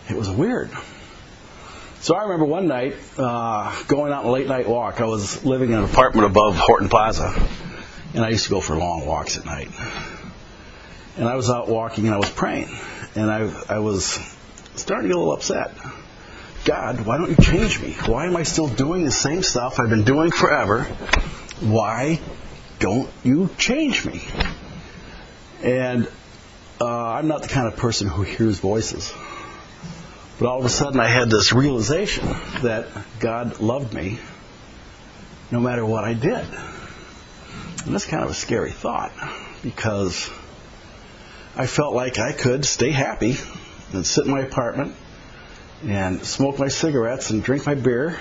It 0.09 0.15
was 0.15 0.29
weird. 0.29 0.71
So 1.99 2.15
I 2.15 2.23
remember 2.23 2.45
one 2.45 2.67
night 2.67 2.95
uh, 3.17 3.83
going 3.87 4.13
out 4.13 4.23
on 4.23 4.29
a 4.29 4.31
late 4.31 4.47
night 4.47 4.67
walk. 4.67 5.01
I 5.01 5.05
was 5.05 5.43
living 5.43 5.71
in 5.71 5.79
an 5.79 5.83
apartment 5.83 6.27
above 6.27 6.55
Horton 6.55 6.87
Plaza, 6.87 7.33
and 8.13 8.23
I 8.23 8.29
used 8.29 8.45
to 8.45 8.49
go 8.49 8.61
for 8.61 8.75
long 8.75 9.05
walks 9.05 9.37
at 9.37 9.45
night. 9.45 9.69
And 11.17 11.27
I 11.27 11.35
was 11.35 11.49
out 11.49 11.67
walking 11.67 12.05
and 12.05 12.13
I 12.13 12.17
was 12.17 12.29
praying, 12.29 12.69
and 13.15 13.29
I, 13.29 13.51
I 13.67 13.79
was 13.79 14.19
starting 14.75 15.09
to 15.09 15.13
get 15.13 15.17
a 15.17 15.19
little 15.19 15.33
upset. 15.33 15.75
God, 16.63 17.05
why 17.05 17.17
don't 17.17 17.29
you 17.29 17.43
change 17.43 17.81
me? 17.81 17.93
Why 18.05 18.27
am 18.27 18.37
I 18.37 18.43
still 18.43 18.67
doing 18.67 19.03
the 19.03 19.11
same 19.11 19.43
stuff 19.43 19.79
I've 19.79 19.89
been 19.89 20.03
doing 20.03 20.31
forever? 20.31 20.83
Why 21.59 22.21
don't 22.79 23.09
you 23.23 23.49
change 23.57 24.05
me? 24.05 24.21
And 25.63 26.07
uh, 26.79 26.85
I'm 26.85 27.27
not 27.27 27.41
the 27.41 27.47
kind 27.47 27.67
of 27.67 27.77
person 27.77 28.07
who 28.07 28.21
hears 28.21 28.59
voices. 28.59 29.13
But 30.39 30.47
all 30.47 30.59
of 30.59 30.65
a 30.65 30.69
sudden, 30.69 30.99
I 30.99 31.07
had 31.07 31.29
this 31.29 31.51
realization 31.51 32.27
that 32.61 32.87
God 33.19 33.59
loved 33.59 33.93
me 33.93 34.19
no 35.49 35.59
matter 35.59 35.85
what 35.85 36.03
I 36.03 36.13
did. 36.13 36.45
And 37.85 37.95
that's 37.95 38.05
kind 38.05 38.23
of 38.23 38.29
a 38.29 38.35
scary 38.35 38.71
thought 38.71 39.11
because 39.63 40.29
I 41.55 41.65
felt 41.65 41.95
like 41.95 42.19
I 42.19 42.33
could 42.33 42.65
stay 42.65 42.91
happy 42.91 43.37
and 43.93 44.05
sit 44.05 44.25
in 44.25 44.31
my 44.31 44.41
apartment 44.41 44.95
and 45.83 46.23
smoke 46.23 46.59
my 46.59 46.67
cigarettes 46.67 47.31
and 47.31 47.41
drink 47.43 47.65
my 47.65 47.75
beer. 47.75 48.19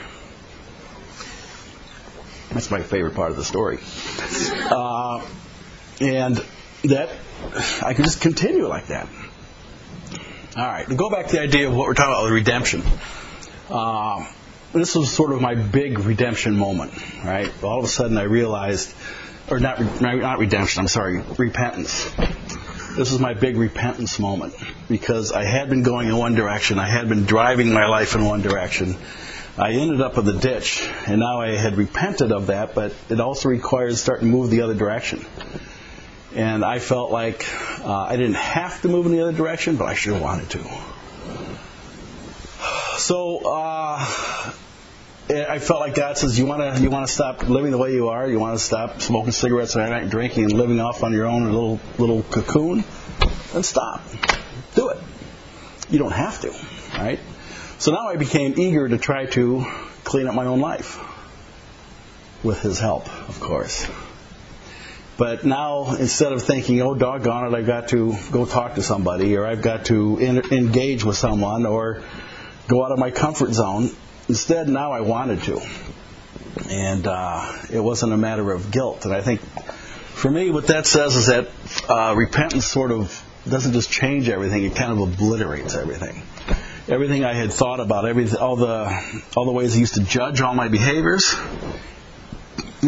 That's 2.51 2.71
my 2.71 2.81
favorite 2.81 3.15
part 3.15 3.31
of 3.31 3.37
the 3.37 3.45
story. 3.45 3.79
Uh, 4.71 5.27
and 6.01 6.43
that 6.85 7.11
I 7.83 7.93
could 7.93 8.05
just 8.05 8.21
continue 8.21 8.67
like 8.69 8.87
that. 8.87 9.09
All 10.57 10.65
right, 10.65 10.89
go 10.89 11.11
back 11.11 11.27
to 11.27 11.33
the 11.33 11.43
idea 11.43 11.69
of 11.69 11.77
what 11.77 11.87
we're 11.87 11.93
talking 11.93 12.15
about 12.15 12.25
with 12.25 12.33
redemption. 12.33 12.83
Um, 13.69 14.27
this 14.73 14.95
was 14.95 15.13
sort 15.13 15.33
of 15.33 15.43
my 15.43 15.55
big 15.55 15.99
redemption 15.99 16.57
moment, 16.57 16.95
right? 17.23 17.53
All 17.63 17.79
of 17.79 17.85
a 17.85 17.89
sudden, 17.89 18.17
I 18.17 18.23
realized, 18.23 18.91
or 19.51 19.61
not, 19.61 20.01
not 20.01 20.39
redemption. 20.39 20.81
I'm 20.81 20.89
sorry, 20.89 21.21
repentance. 21.37 22.11
This 22.97 23.11
was 23.13 23.19
my 23.19 23.35
big 23.35 23.59
repentance 23.59 24.19
moment 24.19 24.55
because 24.89 25.31
I 25.31 25.45
had 25.45 25.69
been 25.69 25.83
going 25.83 26.09
in 26.09 26.17
one 26.17 26.35
direction. 26.35 26.79
I 26.79 26.89
had 26.89 27.07
been 27.11 27.27
driving 27.27 27.71
my 27.71 27.87
life 27.87 28.15
in 28.15 28.25
one 28.25 28.41
direction. 28.41 28.97
I 29.59 29.73
ended 29.73 30.01
up 30.01 30.17
in 30.17 30.25
the 30.25 30.39
ditch, 30.39 30.89
and 31.07 31.21
now 31.21 31.39
I 31.39 31.49
had 31.49 31.77
repented 31.77 32.33
of 32.33 32.47
that, 32.47 32.75
but 32.75 32.95
it 33.11 33.21
also 33.21 33.51
requires 33.51 34.01
starting 34.01 34.31
to 34.31 34.35
move 34.35 34.49
the 34.49 34.63
other 34.63 34.75
direction 34.75 35.23
and 36.37 36.63
I 36.63 36.81
felt 36.81 37.11
like 37.11 37.47
uh, 37.81 37.93
I 38.03 38.17
didn't 38.17 38.35
have 38.35 38.83
to 38.83 38.89
move 38.89 39.07
in 39.07 39.13
the 39.13 39.23
other 39.23 39.33
direction, 39.33 39.77
but 39.77 39.87
I 39.87 39.95
sure 39.95 40.21
wanted 40.21 40.51
to. 40.51 40.59
So 42.99 43.39
uh, 43.39 44.53
I 45.31 45.59
felt 45.59 45.81
like 45.81 45.95
God 45.95 46.19
says, 46.19 46.39
"You 46.39 46.45
want 46.45 46.77
to 46.77 46.83
you 46.83 46.91
want 46.91 47.07
to 47.07 47.13
stop 47.13 47.49
living 47.49 47.71
the 47.71 47.79
way 47.79 47.95
you 47.95 48.09
are. 48.09 48.29
You 48.29 48.39
want 48.39 48.59
to 48.59 48.63
stop 48.63 49.01
smoking 49.01 49.33
cigarettes 49.33 49.77
at 49.77 49.89
night, 49.89 50.11
drinking, 50.11 50.45
and 50.45 50.53
living 50.53 50.79
off 50.79 51.03
on 51.03 51.13
your 51.13 51.27
own 51.27 51.45
little 51.45 51.81
little 51.99 52.23
cocoon. 52.23 52.85
Then 53.53 53.63
stop. 53.63 54.03
Do 54.75 54.91
it. 54.91 54.99
You 55.89 55.99
don't 55.99 56.13
have 56.13 56.41
to, 56.43 56.53
right?" 56.99 57.19
So 57.79 57.93
now 57.93 58.09
I 58.09 58.17
became 58.17 58.55
eager 58.59 58.89
to 58.89 58.99
try 58.99 59.27
to 59.27 59.65
clean 60.05 60.27
up 60.27 60.35
my 60.35 60.47
own 60.47 60.61
life 60.61 60.99
with 62.43 62.61
His 62.61 62.79
help, 62.79 63.09
of 63.29 63.41
course. 63.41 63.87
But 65.19 65.45
now, 65.45 65.95
instead 65.95 66.33
of 66.33 66.43
thinking, 66.43 66.83
oh, 66.83 66.95
doggone 66.95 67.53
it, 67.53 67.57
I've 67.57 67.67
got 67.67 67.89
to 67.89 68.15
go 68.31 68.45
talk 68.45 68.75
to 68.75 68.83
somebody, 68.83 69.37
or 69.37 69.47
I've 69.47 69.63
got 69.63 69.87
to 69.87 70.19
in, 70.19 70.53
engage 70.53 71.05
with 71.05 71.17
someone, 71.17 71.65
or 71.65 72.03
go 72.69 72.85
out 72.85 72.93
of 72.93 72.99
my 72.99 73.11
comfort 73.11 73.53
zone, 73.55 73.91
instead, 74.29 74.69
now 74.69 74.93
I 74.93 75.01
wanted 75.01 75.43
to. 75.45 75.61
And 76.69 77.07
uh, 77.07 77.53
it 77.73 77.81
wasn't 77.81 78.13
a 78.13 78.17
matter 78.17 78.53
of 78.53 78.71
guilt. 78.71 79.07
And 79.07 79.15
I 79.15 79.23
think, 79.23 79.41
for 79.41 80.31
me, 80.31 80.51
what 80.51 80.67
that 80.67 80.87
says 80.87 81.17
is 81.17 81.27
that 81.27 81.49
uh, 81.89 82.15
repentance 82.15 82.67
sort 82.67 82.91
of 82.91 83.23
doesn't 83.49 83.73
just 83.73 83.91
change 83.91 84.29
everything; 84.29 84.65
it 84.65 84.75
kind 84.75 84.93
of 84.93 84.99
obliterates 84.99 85.75
everything. 85.75 86.23
Everything 86.89 87.25
I 87.25 87.35
had 87.35 87.53
thought 87.53 87.81
about, 87.81 88.07
everything, 88.07 88.39
all 88.39 88.57
the 88.57 89.23
all 89.37 89.47
the 89.47 89.53
ways 89.53 89.77
I 89.77 89.79
used 89.79 89.95
to 89.95 90.05
judge 90.05 90.41
all 90.41 90.55
my 90.55 90.69
behaviors, 90.69 91.35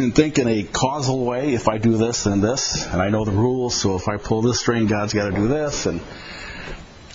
and 0.00 0.14
think 0.14 0.38
in 0.38 0.48
a 0.48 0.62
causal 0.62 1.24
way 1.24 1.54
if 1.54 1.68
I 1.68 1.78
do 1.78 1.96
this 1.96 2.26
and 2.26 2.42
this, 2.42 2.86
and 2.86 3.00
I 3.00 3.10
know 3.10 3.24
the 3.24 3.32
rules, 3.32 3.74
so 3.74 3.96
if 3.96 4.08
I 4.08 4.16
pull 4.16 4.42
this 4.42 4.60
string, 4.60 4.86
God's 4.86 5.12
got 5.12 5.30
to 5.30 5.36
do 5.36 5.48
this, 5.48 5.86
and 5.86 6.00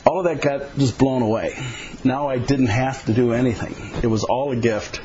all 0.06 0.20
of 0.20 0.26
that 0.26 0.42
got 0.42 0.78
just 0.78 0.98
blown 0.98 1.22
away. 1.22 1.56
Now 2.04 2.28
I 2.28 2.38
didn't 2.38 2.68
have 2.68 3.06
to 3.06 3.14
do 3.14 3.34
anything. 3.34 3.76
It 4.04 4.08
was 4.08 4.24
all 4.24 4.52
a 4.52 4.56
gift. 4.56 5.02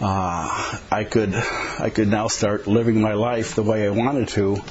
Uh, 0.00 0.78
I 0.90 1.04
could 1.04 1.34
I 1.34 1.90
could 1.90 2.08
now 2.08 2.28
start 2.28 2.66
living 2.66 3.00
my 3.00 3.14
life 3.14 3.54
the 3.54 3.62
way 3.62 3.86
I 3.86 3.90
wanted 3.90 4.28
to, 4.28 4.62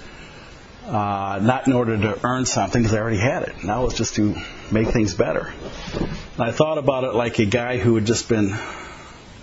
uh, 0.85 1.39
not 1.41 1.67
in 1.67 1.73
order 1.73 1.97
to 1.97 2.19
earn 2.23 2.45
something 2.45 2.81
because 2.81 2.95
I 2.95 2.99
already 2.99 3.19
had 3.19 3.43
it. 3.43 3.63
Now 3.63 3.85
it's 3.85 3.95
just 3.95 4.15
to 4.15 4.35
make 4.71 4.87
things 4.89 5.13
better. 5.13 5.53
And 5.99 6.41
I 6.41 6.51
thought 6.51 6.77
about 6.77 7.03
it 7.03 7.15
like 7.15 7.39
a 7.39 7.45
guy 7.45 7.77
who 7.77 7.95
had 7.95 8.05
just 8.05 8.29
been 8.29 8.57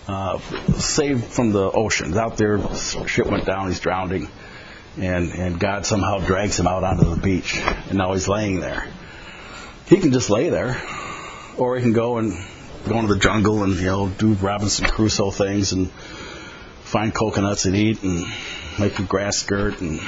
uh, 0.08 0.38
saved 0.78 1.24
from 1.24 1.52
the 1.52 1.70
ocean. 1.70 2.16
Out 2.16 2.36
there, 2.36 2.58
ship 3.06 3.26
went 3.26 3.44
down, 3.44 3.68
he's 3.68 3.80
drowning, 3.80 4.28
and 4.96 5.32
and 5.32 5.58
God 5.60 5.86
somehow 5.86 6.18
drags 6.18 6.58
him 6.58 6.66
out 6.66 6.84
onto 6.84 7.10
the 7.10 7.20
beach, 7.20 7.56
and 7.88 7.98
now 7.98 8.12
he's 8.12 8.28
laying 8.28 8.60
there. 8.60 8.86
He 9.86 9.98
can 9.98 10.12
just 10.12 10.30
lay 10.30 10.48
there, 10.48 10.80
or 11.56 11.76
he 11.76 11.82
can 11.82 11.92
go 11.92 12.18
and 12.18 12.32
go 12.88 13.00
into 13.00 13.14
the 13.14 13.20
jungle 13.20 13.64
and 13.64 13.74
you 13.74 13.86
know 13.86 14.08
do 14.08 14.34
Robinson 14.34 14.86
Crusoe 14.86 15.30
things 15.30 15.72
and 15.72 15.90
find 15.90 17.12
coconuts 17.12 17.64
and 17.64 17.74
eat 17.74 18.02
and 18.02 18.24
make 18.78 18.98
a 18.98 19.02
grass 19.02 19.38
skirt 19.38 19.80
and 19.80 20.00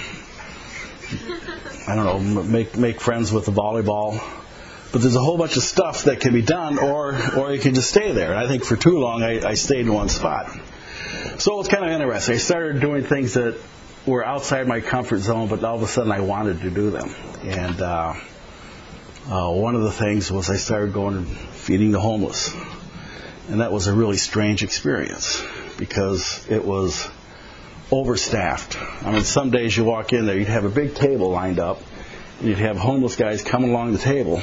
I 1.89 1.97
don't 1.97 2.35
know 2.35 2.43
make 2.43 2.77
make 2.77 3.01
friends 3.01 3.33
with 3.33 3.47
the 3.47 3.53
volleyball 3.53 4.21
but 4.93 5.01
there's 5.01 5.17
a 5.17 5.21
whole 5.21 5.37
bunch 5.37 5.57
of 5.57 5.63
stuff 5.63 6.05
that 6.05 6.21
can 6.21 6.33
be 6.33 6.43
done, 6.43 6.79
or 6.79 7.15
or 7.37 7.53
you 7.53 7.61
can 7.61 7.75
just 7.75 7.91
stay 7.91 8.13
there. 8.13 8.31
And 8.31 8.39
I 8.39 8.49
think 8.49 8.65
for 8.65 8.77
too 8.77 8.99
long 8.99 9.23
I, 9.23 9.47
I 9.47 9.55
stayed 9.55 9.87
in 9.87 9.93
one 9.93 10.09
spot. 10.09 10.51
So 11.39 11.61
it's 11.61 11.69
kind 11.69 11.85
of 11.85 11.91
interesting. 11.91 12.35
I 12.35 12.39
started 12.39 12.81
doing 12.81 13.05
things 13.05 13.35
that 13.35 13.59
were 14.07 14.25
outside 14.25 14.67
my 14.67 14.81
comfort 14.81 15.19
zone, 15.19 15.49
but 15.49 15.63
all 15.63 15.77
of 15.77 15.83
a 15.83 15.87
sudden 15.87 16.11
I 16.11 16.21
wanted 16.21 16.63
to 16.63 16.71
do 16.71 16.91
them. 16.91 17.15
And 17.45 17.81
uh, 17.81 18.15
uh, 19.29 19.51
one 19.51 19.75
of 19.75 19.83
the 19.83 19.93
things 19.93 20.33
was 20.33 20.51
I 20.51 20.57
started 20.57 20.93
going 20.95 21.19
and 21.19 21.29
feeding 21.29 21.93
the 21.93 22.01
homeless. 22.01 22.55
And 23.49 23.61
that 23.61 23.73
was 23.73 23.87
a 23.87 23.95
really 23.95 24.17
strange 24.17 24.63
experience 24.63 25.43
because 25.77 26.47
it 26.51 26.65
was 26.65 27.09
overstaffed. 27.91 28.77
I 29.07 29.13
mean, 29.13 29.23
some 29.23 29.51
days 29.51 29.77
you 29.77 29.85
walk 29.85 30.13
in 30.13 30.27
there, 30.27 30.37
you'd 30.37 30.49
have 30.49 30.65
a 30.65 30.71
big 30.71 30.95
table 30.95 31.31
lined 31.31 31.59
up, 31.59 31.81
and 32.41 32.49
you'd 32.49 32.59
have 32.59 32.77
homeless 32.77 33.17
guys 33.17 33.43
coming 33.43 33.71
along 33.71 33.93
the 33.93 33.99
table. 33.99 34.43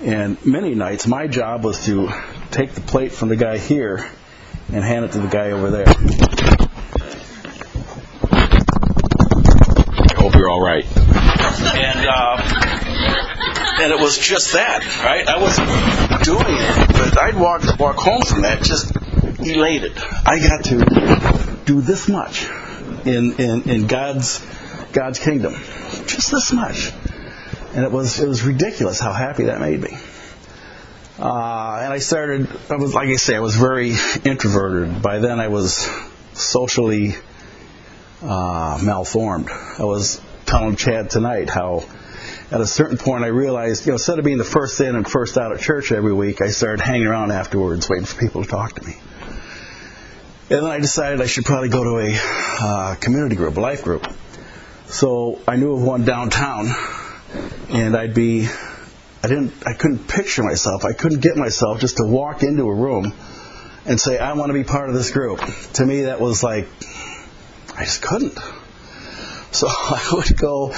And 0.00 0.44
many 0.46 0.74
nights, 0.74 1.06
my 1.08 1.26
job 1.26 1.64
was 1.64 1.84
to 1.86 2.08
take 2.52 2.72
the 2.72 2.80
plate 2.80 3.10
from 3.12 3.28
the 3.30 3.36
guy 3.36 3.58
here 3.58 4.08
and 4.72 4.84
hand 4.84 5.04
it 5.04 5.12
to 5.12 5.18
the 5.18 5.26
guy 5.26 5.50
over 5.50 5.70
there. 5.70 5.88
I 9.98 10.14
hope 10.14 10.34
you're 10.34 10.48
all 10.48 10.62
right. 10.62 10.84
And 10.86 12.06
uh, 12.06 12.36
and 13.80 13.92
it 13.92 13.98
was 13.98 14.16
just 14.18 14.52
that, 14.52 14.84
right? 15.04 15.26
I 15.26 15.40
wasn't 15.40 15.68
doing 16.24 16.46
it, 16.46 16.88
but 16.92 17.20
I'd 17.20 17.36
walk 17.36 17.78
walk 17.78 17.96
home 17.96 18.22
from 18.22 18.42
that 18.42 18.62
just 18.62 18.94
elated. 19.40 19.96
I 19.96 20.38
got 20.38 20.64
to 20.66 21.62
do 21.64 21.80
this 21.80 22.08
much 22.08 22.48
in 23.04 23.34
in, 23.34 23.68
in 23.68 23.86
God's 23.88 24.44
God's 24.92 25.18
kingdom, 25.18 25.54
just 26.06 26.30
this 26.30 26.52
much, 26.52 26.92
and 27.74 27.84
it 27.84 27.92
was 27.92 28.20
it 28.20 28.28
was 28.28 28.42
ridiculous 28.42 29.00
how 29.00 29.12
happy 29.12 29.44
that 29.44 29.60
made 29.60 29.80
me. 29.80 29.96
Uh, 31.18 31.80
and 31.82 31.92
I 31.92 31.98
started, 31.98 32.48
I 32.70 32.76
was, 32.76 32.94
like 32.94 33.08
I 33.08 33.16
say, 33.16 33.34
I 33.34 33.40
was 33.40 33.56
very 33.56 33.92
introverted. 34.24 35.02
By 35.02 35.18
then 35.18 35.40
I 35.40 35.48
was 35.48 35.88
socially 36.34 37.16
uh, 38.22 38.78
malformed. 38.80 39.50
I 39.50 39.82
was 39.82 40.20
telling 40.46 40.76
Chad 40.76 41.10
tonight 41.10 41.50
how 41.50 41.84
at 42.52 42.60
a 42.60 42.66
certain 42.66 42.98
point 42.98 43.24
I 43.24 43.28
realized, 43.28 43.84
you 43.84 43.90
know, 43.90 43.94
instead 43.96 44.20
of 44.20 44.24
being 44.24 44.38
the 44.38 44.44
first 44.44 44.80
in 44.80 44.94
and 44.94 45.10
first 45.10 45.36
out 45.36 45.52
at 45.52 45.60
church 45.60 45.90
every 45.90 46.12
week, 46.12 46.40
I 46.40 46.50
started 46.50 46.82
hanging 46.82 47.08
around 47.08 47.32
afterwards 47.32 47.88
waiting 47.88 48.06
for 48.06 48.18
people 48.20 48.44
to 48.44 48.48
talk 48.48 48.74
to 48.74 48.86
me. 48.86 48.94
And 50.50 50.62
then 50.62 50.70
I 50.70 50.78
decided 50.78 51.20
I 51.20 51.26
should 51.26 51.44
probably 51.44 51.68
go 51.68 51.82
to 51.82 51.98
a 51.98 52.16
uh, 52.16 52.94
community 52.94 53.34
group, 53.34 53.56
a 53.56 53.60
life 53.60 53.82
group. 53.82 54.06
So 54.86 55.40
I 55.48 55.56
knew 55.56 55.74
of 55.74 55.82
one 55.82 56.04
downtown, 56.04 56.68
and 57.70 57.96
I'd 57.96 58.14
be 58.14 58.48
I 59.22 59.26
didn't, 59.26 59.52
I 59.66 59.72
couldn't 59.72 60.06
picture 60.06 60.44
myself. 60.44 60.84
I 60.84 60.92
couldn't 60.92 61.20
get 61.20 61.36
myself 61.36 61.80
just 61.80 61.96
to 61.96 62.04
walk 62.04 62.42
into 62.42 62.62
a 62.64 62.74
room 62.74 63.12
and 63.84 64.00
say, 64.00 64.18
I 64.18 64.32
want 64.34 64.50
to 64.50 64.54
be 64.54 64.64
part 64.64 64.88
of 64.88 64.94
this 64.94 65.10
group. 65.10 65.40
To 65.74 65.84
me, 65.84 66.02
that 66.02 66.20
was 66.20 66.42
like, 66.42 66.68
I 67.76 67.84
just 67.84 68.00
couldn't. 68.00 68.38
So 69.50 69.66
I 69.70 70.10
would 70.12 70.36
go, 70.36 70.72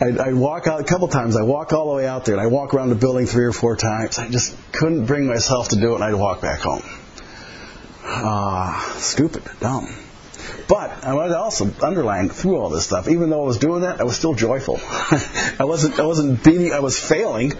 I'd, 0.00 0.18
I'd 0.18 0.34
walk 0.34 0.66
out 0.66 0.80
a 0.80 0.84
couple 0.84 1.08
times. 1.08 1.34
I 1.34 1.42
walk 1.42 1.72
all 1.72 1.88
the 1.88 1.96
way 1.96 2.06
out 2.06 2.26
there, 2.26 2.34
and 2.34 2.42
I 2.42 2.48
walk 2.48 2.74
around 2.74 2.90
the 2.90 2.94
building 2.94 3.26
three 3.26 3.46
or 3.46 3.52
four 3.52 3.76
times. 3.76 4.18
I 4.18 4.28
just 4.28 4.54
couldn't 4.72 5.06
bring 5.06 5.26
myself 5.26 5.70
to 5.70 5.76
do 5.76 5.92
it, 5.92 5.96
and 5.96 6.04
I'd 6.04 6.14
walk 6.14 6.42
back 6.42 6.60
home. 6.60 6.82
Ah, 8.04 8.94
uh, 8.94 8.98
stupid, 8.98 9.44
dumb. 9.60 9.88
But 10.68 11.04
I 11.04 11.14
wanted 11.14 11.30
to 11.30 11.38
also 11.38 11.70
underline 11.82 12.28
through 12.28 12.58
all 12.58 12.68
this 12.68 12.84
stuff, 12.84 13.08
even 13.08 13.30
though 13.30 13.42
I 13.42 13.46
was 13.46 13.58
doing 13.58 13.82
that, 13.82 14.00
I 14.00 14.04
was 14.04 14.16
still 14.16 14.34
joyful. 14.34 14.78
I 15.58 15.64
wasn't 15.64 15.98
I 15.98 16.04
wasn't 16.04 16.44
beating 16.44 16.72
I 16.72 16.80
was 16.80 16.98
failing, 16.98 17.52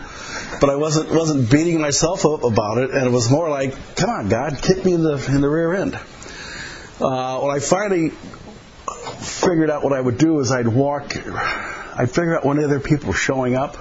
but 0.61 0.71
I 0.71 0.77
wasn't 0.77 1.11
wasn't 1.11 1.51
beating 1.51 1.81
myself 1.81 2.27
up 2.27 2.45
about 2.45 2.79
it, 2.79 2.91
and 2.91 3.07
it 3.07 3.11
was 3.11 3.31
more 3.31 3.49
like, 3.49 3.75
come 3.97 4.11
on, 4.11 4.29
God, 4.29 4.61
kick 4.63 4.85
me 4.85 4.93
in 4.93 5.03
the 5.03 5.15
in 5.29 5.41
the 5.41 5.49
rear 5.49 5.75
end. 5.75 5.99
Uh, 7.01 7.41
when 7.41 7.55
I 7.55 7.61
finally 7.61 8.11
figured 9.21 9.71
out 9.71 9.85
what 9.85 9.93
I 9.93 10.01
would 10.01 10.19
do 10.19 10.41
is 10.41 10.51
I'd 10.51 10.69
walk, 10.69 11.17
I'd 11.17 12.11
figure 12.11 12.37
out 12.37 12.45
when 12.45 12.57
the 12.57 12.65
other 12.65 12.81
people 12.81 13.09
were 13.09 13.15
showing 13.15 13.55
up, 13.55 13.77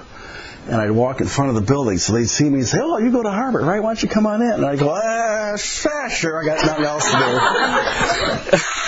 and 0.66 0.76
I'd 0.76 0.90
walk 0.90 1.20
in 1.20 1.26
front 1.26 1.50
of 1.50 1.54
the 1.56 1.62
building 1.62 1.98
so 1.98 2.12
they'd 2.12 2.26
see 2.26 2.48
me 2.48 2.60
and 2.60 2.68
say, 2.68 2.78
"Oh, 2.80 2.98
you 2.98 3.10
go 3.10 3.22
to 3.22 3.30
Harbor, 3.30 3.60
right? 3.60 3.82
Why 3.82 3.90
don't 3.90 4.02
you 4.02 4.08
come 4.08 4.26
on 4.26 4.40
in?" 4.40 4.52
And 4.52 4.66
I'd 4.66 4.78
go, 4.78 4.90
"Ah, 4.90 5.56
sure, 5.56 6.42
I 6.42 6.46
got 6.46 6.64
nothing 6.64 6.84
else 6.84 7.10
to 7.10 8.50
do." 8.50 8.58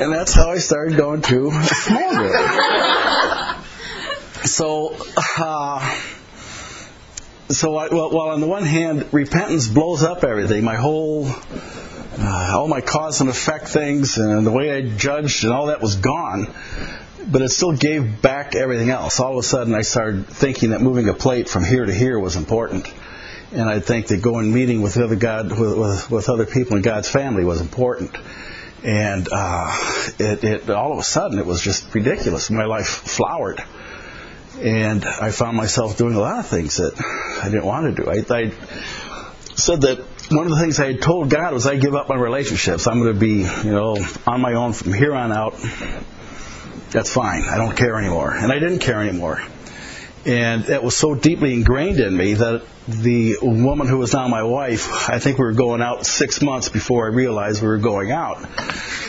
and 0.00 0.12
that's 0.12 0.32
how 0.32 0.50
I 0.50 0.58
started 0.58 0.96
going 0.96 1.22
to 1.22 1.50
small 1.62 2.14
group. 2.14 2.34
So, 4.44 4.96
uh, 5.16 5.98
so 7.48 7.76
I, 7.76 7.88
well, 7.88 8.10
while 8.10 8.28
on 8.28 8.40
the 8.40 8.46
one 8.46 8.64
hand, 8.64 9.06
repentance 9.12 9.66
blows 9.66 10.02
up 10.04 10.22
everything, 10.22 10.62
my 10.62 10.76
whole, 10.76 11.26
uh, 11.26 12.52
all 12.54 12.68
my 12.68 12.80
cause 12.80 13.20
and 13.20 13.28
effect 13.28 13.68
things, 13.68 14.16
and 14.16 14.46
the 14.46 14.52
way 14.52 14.70
I 14.70 14.82
judged, 14.82 15.44
and 15.44 15.52
all 15.52 15.66
that 15.66 15.80
was 15.80 15.96
gone. 15.96 16.46
But 17.26 17.42
it 17.42 17.50
still 17.50 17.72
gave 17.72 18.22
back 18.22 18.54
everything 18.54 18.90
else. 18.90 19.18
All 19.18 19.32
of 19.32 19.38
a 19.38 19.42
sudden, 19.42 19.74
I 19.74 19.82
started 19.82 20.28
thinking 20.28 20.70
that 20.70 20.80
moving 20.80 21.08
a 21.08 21.14
plate 21.14 21.48
from 21.48 21.64
here 21.64 21.84
to 21.84 21.92
here 21.92 22.18
was 22.18 22.36
important 22.36 22.90
and 23.50 23.68
I 23.68 23.80
think 23.80 24.08
that 24.08 24.20
going 24.20 24.52
meeting 24.52 24.82
with 24.82 24.98
other 24.98 25.16
God 25.16 25.50
with, 25.50 25.78
with, 25.78 26.10
with, 26.10 26.28
other 26.28 26.44
people 26.44 26.76
in 26.76 26.82
God's 26.82 27.08
family 27.08 27.44
was 27.44 27.62
important 27.62 28.14
and 28.84 29.28
uh, 29.30 29.76
it, 30.18 30.44
it 30.44 30.70
all 30.70 30.92
of 30.92 30.98
a 30.98 31.04
sudden 31.04 31.38
it 31.38 31.46
was 31.46 31.62
just 31.62 31.94
ridiculous. 31.94 32.50
My 32.50 32.64
life 32.64 32.86
flowered, 32.86 33.62
and 34.60 35.04
I 35.04 35.30
found 35.30 35.56
myself 35.56 35.96
doing 35.96 36.14
a 36.14 36.20
lot 36.20 36.38
of 36.38 36.46
things 36.46 36.76
that 36.76 36.94
I 37.42 37.48
didn't 37.48 37.66
want 37.66 37.96
to 37.96 38.02
do. 38.02 38.10
I, 38.10 38.24
I 38.30 38.50
said 39.56 39.82
that 39.82 39.98
one 40.30 40.44
of 40.44 40.50
the 40.50 40.60
things 40.60 40.78
I 40.78 40.92
had 40.92 41.02
told 41.02 41.30
God 41.30 41.52
was 41.52 41.66
I 41.66 41.76
give 41.76 41.94
up 41.94 42.08
my 42.08 42.16
relationships. 42.16 42.86
I'm 42.86 43.00
going 43.00 43.14
to 43.14 43.18
be, 43.18 43.38
you 43.38 43.72
know, 43.72 43.96
on 44.26 44.40
my 44.40 44.54
own 44.54 44.72
from 44.72 44.92
here 44.92 45.14
on 45.14 45.32
out. 45.32 45.54
That's 46.90 47.12
fine. 47.12 47.42
I 47.42 47.56
don't 47.56 47.76
care 47.76 47.98
anymore, 47.98 48.32
and 48.32 48.52
I 48.52 48.58
didn't 48.58 48.78
care 48.78 49.02
anymore. 49.02 49.42
And 50.28 50.64
that 50.64 50.82
was 50.84 50.94
so 50.94 51.14
deeply 51.14 51.54
ingrained 51.54 52.00
in 52.00 52.14
me 52.14 52.34
that 52.34 52.62
the 52.86 53.38
woman 53.40 53.88
who 53.88 53.96
was 53.96 54.12
now 54.12 54.28
my 54.28 54.42
wife, 54.42 55.08
I 55.08 55.18
think 55.18 55.38
we 55.38 55.44
were 55.44 55.54
going 55.54 55.80
out 55.80 56.04
six 56.04 56.42
months 56.42 56.68
before 56.68 57.06
I 57.06 57.08
realized 57.14 57.62
we 57.62 57.68
were 57.68 57.78
going 57.78 58.10
out. 58.10 58.36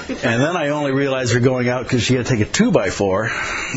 And 0.07 0.41
then 0.41 0.55
I 0.55 0.69
only 0.69 0.93
realized 0.93 1.33
we 1.33 1.41
were 1.41 1.45
going 1.45 1.67
out 1.67 1.83
because 1.83 2.03
she 2.03 2.15
had 2.15 2.25
to 2.25 2.37
take 2.37 2.47
a 2.47 2.49
two 2.49 2.71
by 2.71 2.89
four 2.89 3.29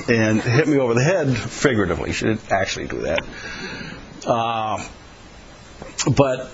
and 0.09 0.41
hit 0.41 0.69
me 0.69 0.79
over 0.79 0.95
the 0.95 1.03
head 1.03 1.37
figuratively. 1.37 2.13
She 2.13 2.27
didn't 2.27 2.53
actually 2.53 2.87
do 2.87 3.01
that. 3.01 3.27
Uh, 4.25 4.89
but 6.17 6.49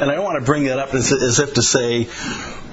and 0.00 0.10
I 0.10 0.14
don't 0.14 0.24
want 0.24 0.40
to 0.40 0.46
bring 0.46 0.64
that 0.64 0.78
up 0.78 0.94
as, 0.94 1.12
as 1.12 1.38
if 1.38 1.52
to 1.54 1.62
say, 1.62 2.08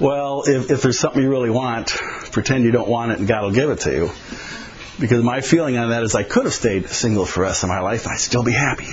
well, 0.00 0.44
if, 0.46 0.70
if, 0.70 0.80
there's 0.80 0.98
something 0.98 1.22
you 1.22 1.28
really 1.28 1.50
want, 1.50 1.88
pretend 2.32 2.64
you 2.64 2.70
don't 2.70 2.88
want 2.88 3.12
it 3.12 3.18
and 3.18 3.28
God 3.28 3.42
will 3.42 3.52
give 3.52 3.68
it 3.68 3.80
to 3.80 3.92
you. 3.92 4.10
Because 5.00 5.22
my 5.22 5.40
feeling 5.40 5.78
on 5.78 5.90
that 5.90 6.02
is 6.02 6.14
I 6.14 6.22
could 6.22 6.44
have 6.44 6.54
stayed 6.54 6.88
single 6.88 7.24
for 7.26 7.40
the 7.40 7.46
rest 7.46 7.62
of 7.62 7.68
my 7.68 7.80
life 7.80 8.04
and 8.04 8.12
I'd 8.12 8.20
still 8.20 8.44
be 8.44 8.52
happy. 8.52 8.88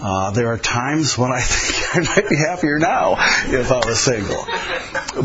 Uh, 0.00 0.32
there 0.32 0.48
are 0.48 0.58
times 0.58 1.16
when 1.16 1.30
I 1.30 1.40
think 1.42 1.96
I 1.96 2.14
might 2.14 2.28
be 2.28 2.36
happier 2.36 2.78
now 2.78 3.14
if 3.46 3.72
I 3.72 3.86
was 3.86 3.98
single. 3.98 4.44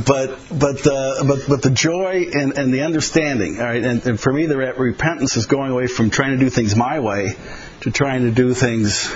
But 0.06 0.40
but 0.50 0.84
but 0.84 1.40
but 1.48 1.62
the 1.62 1.72
joy 1.72 2.28
and, 2.34 2.58
and 2.58 2.74
the 2.74 2.82
understanding, 2.82 3.60
all 3.60 3.66
right, 3.66 3.84
and, 3.84 4.06
and 4.06 4.20
for 4.20 4.32
me 4.32 4.46
the 4.46 4.58
repentance 4.58 5.36
is 5.36 5.48
going 5.48 5.72
away 5.72 5.88
from 5.88 6.10
trying 6.10 6.32
to 6.32 6.38
do 6.38 6.50
things 6.50 6.76
my 6.76 7.00
way 7.00 7.34
to 7.82 7.92
trying 7.92 8.22
to 8.24 8.32
do 8.32 8.54
things 8.54 9.14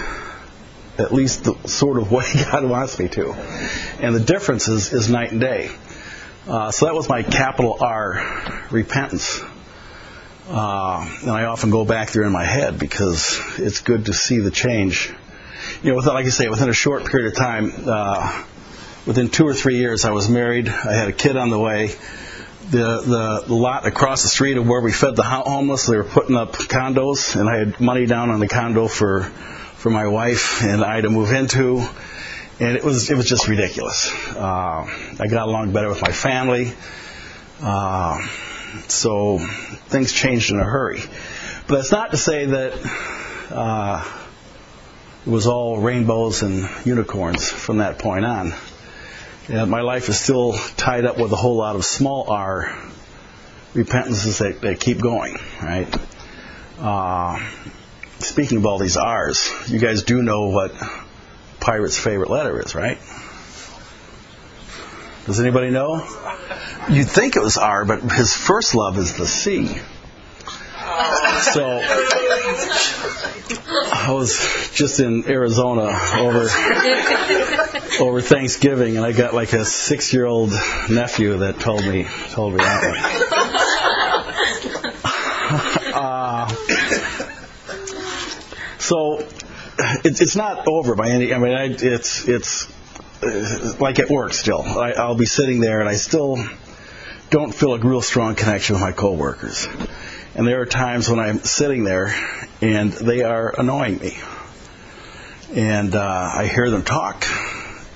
at 0.97 1.11
least 1.11 1.43
the 1.43 1.55
sort 1.67 1.97
of 1.97 2.11
way 2.11 2.25
God 2.51 2.65
wants 2.65 2.99
me 2.99 3.07
to. 3.09 3.33
And 3.99 4.15
the 4.15 4.19
difference 4.19 4.67
is, 4.67 4.93
is 4.93 5.09
night 5.09 5.31
and 5.31 5.41
day. 5.41 5.71
Uh, 6.47 6.71
so 6.71 6.85
that 6.85 6.93
was 6.93 7.07
my 7.07 7.23
capital 7.23 7.77
R, 7.79 8.65
repentance. 8.69 9.41
Uh, 10.47 11.09
and 11.21 11.31
I 11.31 11.45
often 11.45 11.69
go 11.69 11.85
back 11.85 12.11
there 12.11 12.23
in 12.23 12.31
my 12.31 12.43
head 12.43 12.77
because 12.77 13.39
it's 13.57 13.79
good 13.79 14.05
to 14.05 14.13
see 14.13 14.39
the 14.39 14.51
change 14.51 15.13
you 15.81 15.89
know, 15.89 15.95
within, 15.97 16.13
like 16.13 16.25
I 16.25 16.29
say, 16.29 16.47
within 16.47 16.69
a 16.69 16.73
short 16.73 17.05
period 17.05 17.33
of 17.33 17.37
time, 17.37 17.71
uh, 17.85 18.43
within 19.05 19.29
two 19.29 19.45
or 19.45 19.53
three 19.53 19.77
years, 19.77 20.05
I 20.05 20.11
was 20.11 20.29
married. 20.29 20.69
I 20.69 20.93
had 20.93 21.09
a 21.09 21.13
kid 21.13 21.35
on 21.35 21.49
the 21.49 21.59
way. 21.59 21.95
The, 22.69 23.43
the 23.45 23.53
lot 23.53 23.85
across 23.85 24.23
the 24.23 24.29
street 24.29 24.55
of 24.55 24.65
where 24.65 24.79
we 24.79 24.93
fed 24.93 25.17
the 25.17 25.23
homeless, 25.23 25.85
they 25.85 25.97
were 25.97 26.05
putting 26.05 26.37
up 26.37 26.53
condos, 26.53 27.35
and 27.35 27.49
I 27.49 27.57
had 27.57 27.81
money 27.81 28.05
down 28.05 28.29
on 28.29 28.39
the 28.39 28.47
condo 28.47 28.87
for 28.87 29.23
for 29.75 29.89
my 29.89 30.07
wife 30.07 30.63
and 30.63 30.81
I 30.81 31.01
to 31.01 31.09
move 31.09 31.33
into, 31.33 31.85
and 32.61 32.77
it 32.77 32.85
was 32.85 33.11
it 33.11 33.17
was 33.17 33.27
just 33.27 33.49
ridiculous. 33.49 34.09
Uh, 34.33 34.85
I 35.19 35.27
got 35.27 35.49
along 35.49 35.73
better 35.73 35.89
with 35.89 36.01
my 36.01 36.13
family, 36.13 36.71
uh, 37.61 38.25
so 38.87 39.39
things 39.39 40.11
changed 40.11 40.51
in 40.51 40.59
a 40.59 40.63
hurry. 40.63 41.01
But 41.67 41.77
that's 41.77 41.91
not 41.91 42.11
to 42.11 42.17
say 42.17 42.45
that 42.45 43.51
uh, 43.51 44.05
it 45.25 45.29
was 45.29 45.47
all 45.47 45.79
rainbows 45.79 46.41
and 46.41 46.69
unicorns 46.85 47.49
from 47.49 47.77
that 47.77 47.99
point 47.99 48.25
on. 48.25 48.53
And 49.49 49.69
my 49.69 49.81
life 49.81 50.09
is 50.09 50.19
still 50.19 50.53
tied 50.77 51.05
up 51.05 51.17
with 51.17 51.31
a 51.31 51.35
whole 51.35 51.55
lot 51.55 51.75
of 51.75 51.85
small 51.85 52.29
r 52.29 52.77
repentances 53.73 54.37
that, 54.39 54.61
that 54.61 54.79
keep 54.79 55.01
going, 55.01 55.37
right? 55.61 55.87
Uh, 56.79 57.39
speaking 58.19 58.59
of 58.59 58.65
all 58.65 58.77
these 58.77 58.97
r's, 58.97 59.49
you 59.67 59.79
guys 59.79 60.03
do 60.03 60.21
know 60.21 60.49
what 60.49 60.73
pirate's 61.59 61.97
favorite 61.97 62.29
letter 62.29 62.61
is, 62.61 62.75
right? 62.75 62.97
Does 65.25 65.39
anybody 65.39 65.69
know? 65.69 66.05
You'd 66.89 67.09
think 67.09 67.35
it 67.35 67.41
was 67.41 67.57
R, 67.57 67.85
but 67.85 68.01
his 68.01 68.35
first 68.35 68.75
love 68.75 68.97
is 68.97 69.15
the 69.15 69.25
sea. 69.25 69.67
So 71.53 71.81
I 73.91 74.11
was 74.11 74.71
just 74.73 74.99
in 74.99 75.27
Arizona 75.27 75.97
over 76.17 76.49
over 77.99 78.21
Thanksgiving, 78.21 78.97
and 78.97 79.05
I 79.05 79.11
got 79.11 79.33
like 79.33 79.53
a 79.53 79.65
six 79.65 80.13
year 80.13 80.25
old 80.25 80.51
nephew 80.89 81.37
that 81.37 81.59
told 81.59 81.85
me 81.85 82.05
told 82.31 82.53
me 82.53 82.59
that 82.59 82.83
one. 82.83 83.33
Uh, 85.93 86.47
so 88.79 89.19
it, 89.19 90.21
it's 90.21 90.35
not 90.35 90.67
over 90.67 90.95
by 90.95 91.09
any. 91.09 91.33
I 91.33 91.37
mean, 91.37 91.53
I, 91.53 91.65
it's 91.65 92.27
it's 92.27 92.67
uh, 93.21 93.75
like 93.79 93.99
at 93.99 94.09
work 94.09 94.33
still. 94.33 94.61
I, 94.61 94.93
I'll 94.93 95.15
be 95.15 95.25
sitting 95.25 95.59
there, 95.59 95.79
and 95.79 95.87
I 95.87 95.95
still 95.95 96.37
don't 97.33 97.51
feel 97.51 97.73
a 97.73 97.79
real 97.79 98.03
strong 98.03 98.35
connection 98.35 98.75
with 98.75 98.83
my 98.83 98.91
coworkers. 98.91 99.67
And 100.35 100.47
there 100.47 100.61
are 100.61 100.67
times 100.67 101.09
when 101.09 101.19
I'm 101.19 101.39
sitting 101.39 101.83
there 101.83 102.13
and 102.61 102.93
they 102.93 103.23
are 103.23 103.59
annoying 103.59 103.97
me. 103.97 104.15
And 105.55 105.95
uh, 105.95 106.31
I 106.35 106.45
hear 106.45 106.69
them 106.69 106.83
talk 106.83 107.25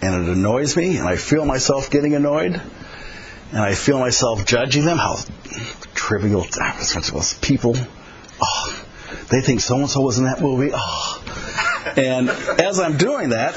and 0.02 0.28
it 0.28 0.36
annoys 0.36 0.76
me 0.76 0.98
and 0.98 1.08
I 1.08 1.18
feel 1.18 1.46
myself 1.46 1.92
getting 1.92 2.16
annoyed 2.16 2.60
and 3.52 3.60
I 3.60 3.76
feel 3.76 4.00
myself 4.00 4.44
judging 4.44 4.86
them. 4.86 4.98
How 4.98 5.20
trivial 5.94 6.44
people. 7.40 7.76
Oh, 8.42 8.86
they 9.30 9.42
think 9.42 9.62
so 9.62 9.76
and 9.76 9.88
so 9.88 10.02
was 10.02 10.18
in 10.18 10.24
that 10.24 10.42
movie. 10.42 10.72
Oh. 10.74 11.24
And 11.96 12.30
as 12.30 12.80
I'm 12.80 12.98
doing 12.98 13.30
that, 13.30 13.54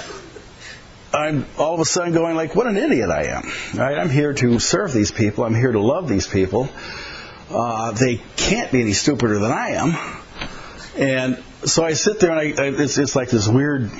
I'm 1.13 1.47
all 1.59 1.75
of 1.75 1.81
a 1.81 1.85
sudden 1.85 2.13
going 2.13 2.37
like, 2.37 2.55
what 2.55 2.67
an 2.67 2.77
idiot 2.77 3.11
I 3.11 3.25
am. 3.25 3.51
Right? 3.75 3.99
I'm 3.99 4.11
here 4.11 4.33
to 4.33 4.59
serve 4.59 4.93
these 4.93 5.11
people. 5.11 5.45
I'm 5.45 5.55
here 5.55 5.73
to 5.73 5.81
love 5.81 6.09
these 6.09 6.27
people 6.27 6.69
uh, 7.51 7.93
they 7.93 8.21
can't 8.37 8.71
be 8.71 8.81
any 8.81 8.93
stupider 8.93 9.39
than 9.39 9.51
I 9.51 9.71
am. 9.71 9.97
And 10.97 11.43
so 11.65 11.85
I 11.85 11.95
sit 11.95 12.21
there 12.21 12.31
and 12.31 12.41
I, 12.41 12.63
I, 12.63 12.67
it's, 12.83 12.99
it's 12.99 13.17
like 13.17 13.31
this 13.31 13.49
weird 13.49 13.91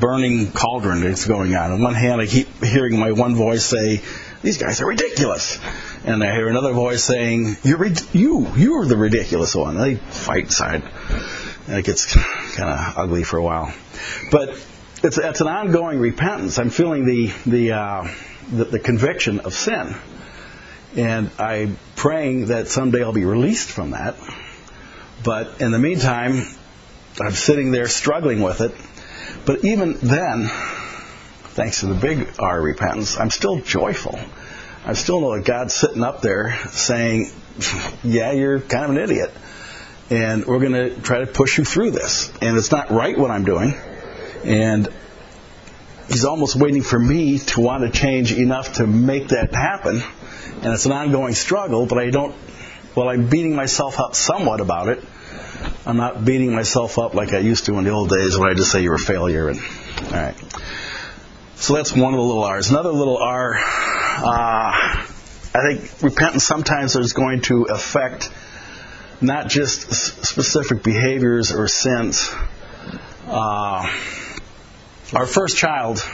burning 0.00 0.50
cauldron 0.52 1.02
that's 1.02 1.26
going 1.26 1.54
on. 1.54 1.72
On 1.72 1.80
one 1.80 1.94
hand, 1.94 2.20
I 2.20 2.26
keep 2.26 2.48
hearing 2.62 2.98
my 2.98 3.12
one 3.12 3.34
voice 3.34 3.64
say, 3.64 4.00
"These 4.42 4.58
guys 4.58 4.80
are 4.80 4.86
ridiculous," 4.86 5.58
and 6.04 6.22
I 6.22 6.32
hear 6.32 6.48
another 6.48 6.72
voice 6.72 7.04
saying, 7.04 7.56
"You're 7.62 7.86
you, 8.12 8.48
you're 8.56 8.86
the 8.86 8.96
ridiculous 8.96 9.54
one." 9.54 9.76
And 9.76 9.84
they 9.84 9.94
fight 9.96 10.44
inside, 10.44 10.82
and 11.68 11.78
it 11.78 11.84
gets 11.84 12.14
kind 12.56 12.70
of 12.70 12.98
ugly 12.98 13.24
for 13.24 13.36
a 13.36 13.42
while. 13.42 13.72
But 14.30 14.58
it's, 15.04 15.18
it's 15.18 15.40
an 15.40 15.48
ongoing 15.48 15.98
repentance. 15.98 16.58
I'm 16.58 16.70
feeling 16.70 17.04
the 17.04 17.32
the, 17.46 17.72
uh, 17.72 18.08
the 18.50 18.64
the 18.64 18.78
conviction 18.78 19.40
of 19.40 19.54
sin 19.54 19.94
and 20.96 21.30
I'm 21.38 21.76
praying 21.96 22.46
that 22.46 22.68
someday 22.68 23.02
I'll 23.02 23.12
be 23.12 23.24
released 23.24 23.70
from 23.70 23.90
that. 23.90 24.16
But 25.24 25.60
in 25.60 25.72
the 25.72 25.78
meantime, 25.78 26.46
I'm 27.20 27.32
sitting 27.32 27.72
there 27.72 27.88
struggling 27.88 28.42
with 28.42 28.60
it. 28.60 28.74
But 29.44 29.64
even 29.64 29.94
then, 29.94 30.48
thanks 30.48 31.80
to 31.80 31.86
the 31.86 31.94
big 31.94 32.28
R 32.38 32.60
repentance, 32.60 33.18
I'm 33.18 33.30
still 33.30 33.60
joyful. 33.60 34.18
I 34.84 34.92
still 34.92 35.20
know 35.20 35.34
that 35.34 35.44
God's 35.44 35.74
sitting 35.74 36.04
up 36.04 36.20
there 36.20 36.58
saying, 36.68 37.30
Yeah, 38.04 38.32
you're 38.32 38.60
kind 38.60 38.84
of 38.84 38.90
an 38.90 38.98
idiot. 38.98 39.32
And 40.10 40.44
we're 40.44 40.60
going 40.60 40.72
to 40.72 41.00
try 41.00 41.20
to 41.20 41.26
push 41.26 41.56
you 41.56 41.64
through 41.64 41.92
this. 41.92 42.30
And 42.42 42.56
it's 42.58 42.70
not 42.70 42.90
right 42.90 43.18
what 43.18 43.30
I'm 43.30 43.44
doing. 43.44 43.74
And 44.44 44.88
He's 46.08 46.24
almost 46.24 46.54
waiting 46.54 46.82
for 46.82 46.98
me 46.98 47.38
to 47.38 47.60
want 47.60 47.82
to 47.82 47.90
change 47.90 48.32
enough 48.32 48.74
to 48.74 48.86
make 48.86 49.28
that 49.28 49.54
happen 49.54 50.02
and 50.64 50.72
it's 50.72 50.86
an 50.86 50.92
ongoing 50.92 51.34
struggle, 51.34 51.84
but 51.84 51.98
I 51.98 52.08
don't, 52.08 52.34
well, 52.94 53.10
I'm 53.10 53.28
beating 53.28 53.54
myself 53.54 54.00
up 54.00 54.14
somewhat 54.14 54.60
about 54.60 54.88
it. 54.88 55.04
I'm 55.84 55.98
not 55.98 56.24
beating 56.24 56.54
myself 56.54 56.98
up 56.98 57.12
like 57.12 57.34
I 57.34 57.38
used 57.38 57.66
to 57.66 57.76
in 57.76 57.84
the 57.84 57.90
old 57.90 58.08
days 58.08 58.38
when 58.38 58.48
I 58.48 58.54
just 58.54 58.72
say 58.72 58.82
you're 58.82 58.94
a 58.94 58.98
failure. 58.98 59.48
And, 59.48 59.58
all 59.58 60.10
right. 60.10 60.34
So 61.56 61.74
that's 61.74 61.92
one 61.92 62.14
of 62.14 62.18
the 62.18 62.24
little 62.24 62.44
R's. 62.44 62.70
Another 62.70 62.92
little 62.92 63.18
R, 63.18 63.56
uh, 63.56 63.60
I 64.26 65.04
think 65.52 66.02
repentance 66.02 66.44
sometimes 66.44 66.96
is 66.96 67.12
going 67.12 67.42
to 67.42 67.64
affect 67.64 68.30
not 69.20 69.48
just 69.48 69.92
specific 70.24 70.82
behaviors 70.82 71.52
or 71.52 71.68
sins. 71.68 72.34
Uh, 73.26 73.86
our 75.14 75.26
first 75.26 75.56
child, 75.56 76.04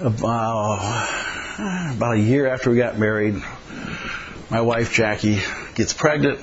uh, 0.00 0.04
about 1.96 2.14
a 2.14 2.20
year 2.20 2.46
after 2.46 2.70
we 2.70 2.76
got 2.76 2.96
married, 2.98 3.42
my 4.50 4.60
wife 4.60 4.92
Jackie 4.92 5.40
gets 5.74 5.92
pregnant, 5.92 6.38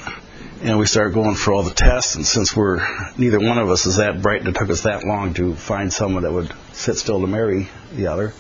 and 0.62 0.78
we 0.78 0.86
start 0.86 1.14
going 1.14 1.36
for 1.36 1.54
all 1.54 1.64
the 1.64 1.74
tests. 1.74 2.16
And 2.16 2.26
since 2.26 2.56
we're 2.56 2.86
neither 3.18 3.40
one 3.40 3.58
of 3.58 3.70
us 3.70 3.86
is 3.86 3.98
that 3.98 4.22
bright, 4.22 4.46
it 4.46 4.56
took 4.56 4.70
us 4.70 4.82
that 4.82 5.06
long 5.06 5.34
to 5.36 5.56
find 5.56 5.94
someone 5.94 6.24
that 6.24 6.34
would 6.34 6.52
sit 6.74 6.98
still 6.98 7.22
to 7.22 7.28
marry 7.28 7.70
the 7.94 8.08
other, 8.08 8.34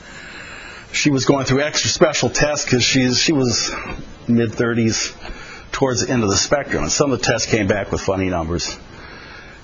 she 0.91 1.09
was 1.09 1.25
going 1.25 1.45
through 1.45 1.61
extra 1.61 1.89
special 1.89 2.29
tests 2.29 2.65
because 2.65 2.83
she's 2.83 3.17
she 3.17 3.31
was 3.31 3.73
mid 4.27 4.51
30s, 4.51 5.15
towards 5.71 6.05
the 6.05 6.11
end 6.11 6.23
of 6.23 6.29
the 6.29 6.37
spectrum, 6.37 6.83
and 6.83 6.91
some 6.91 7.11
of 7.11 7.19
the 7.19 7.25
tests 7.25 7.49
came 7.49 7.67
back 7.67 7.91
with 7.91 8.01
funny 8.01 8.29
numbers. 8.29 8.77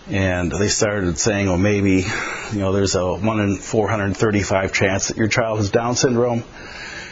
And 0.10 0.52
they 0.52 0.70
started 0.70 1.18
saying, 1.18 1.48
well, 1.48 1.58
maybe, 1.58 2.06
you 2.52 2.60
know, 2.60 2.72
there's 2.72 2.96
a 2.96 3.16
1 3.16 3.40
in 3.40 3.56
435 3.58 4.74
chance 4.74 5.10
that 5.10 5.18
your 5.18 5.28
child 5.28 5.58
has 5.58 5.70
Down 5.70 5.96
syndrome 5.96 6.44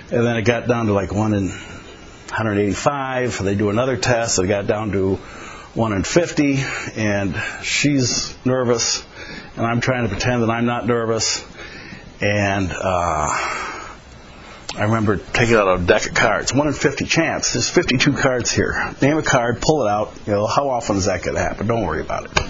and 0.09 0.25
then 0.25 0.37
it 0.37 0.43
got 0.43 0.67
down 0.67 0.85
to 0.85 0.93
like 0.93 1.11
1 1.11 1.33
in 1.33 1.49
185. 1.49 3.43
They 3.43 3.55
do 3.55 3.69
another 3.69 3.97
test. 3.97 4.39
It 4.39 4.47
got 4.47 4.65
down 4.65 4.91
to 4.93 5.15
1 5.15 5.93
in 5.93 6.03
50. 6.03 6.63
And 6.95 7.35
she's 7.61 8.33
nervous. 8.45 9.05
And 9.57 9.65
I'm 9.65 9.81
trying 9.81 10.03
to 10.03 10.09
pretend 10.09 10.43
that 10.43 10.49
I'm 10.49 10.65
not 10.65 10.87
nervous. 10.87 11.45
And 12.21 12.71
uh, 12.71 13.66
I 14.77 14.83
remember 14.83 15.17
taking 15.17 15.55
out 15.55 15.79
a 15.79 15.83
deck 15.83 16.05
of 16.05 16.13
cards. 16.13 16.53
1 16.53 16.67
in 16.67 16.73
50 16.73 17.05
chance. 17.05 17.53
There's 17.53 17.69
52 17.69 18.13
cards 18.13 18.51
here. 18.51 18.93
Name 19.01 19.17
a 19.17 19.23
card, 19.23 19.61
pull 19.61 19.85
it 19.85 19.89
out. 19.89 20.13
You 20.25 20.33
know, 20.33 20.47
how 20.47 20.69
often 20.69 20.97
is 20.97 21.05
that 21.05 21.23
going 21.23 21.35
to 21.35 21.41
happen? 21.41 21.67
Don't 21.67 21.85
worry 21.85 22.01
about 22.01 22.25
it. 22.25 22.43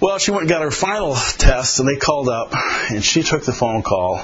Well, 0.00 0.18
she 0.18 0.30
went 0.30 0.42
and 0.42 0.50
got 0.50 0.62
her 0.62 0.70
final 0.70 1.14
test, 1.14 1.80
and 1.80 1.88
they 1.88 1.96
called 1.96 2.28
up, 2.28 2.52
and 2.90 3.02
she 3.02 3.22
took 3.22 3.44
the 3.44 3.52
phone 3.52 3.82
call 3.82 4.20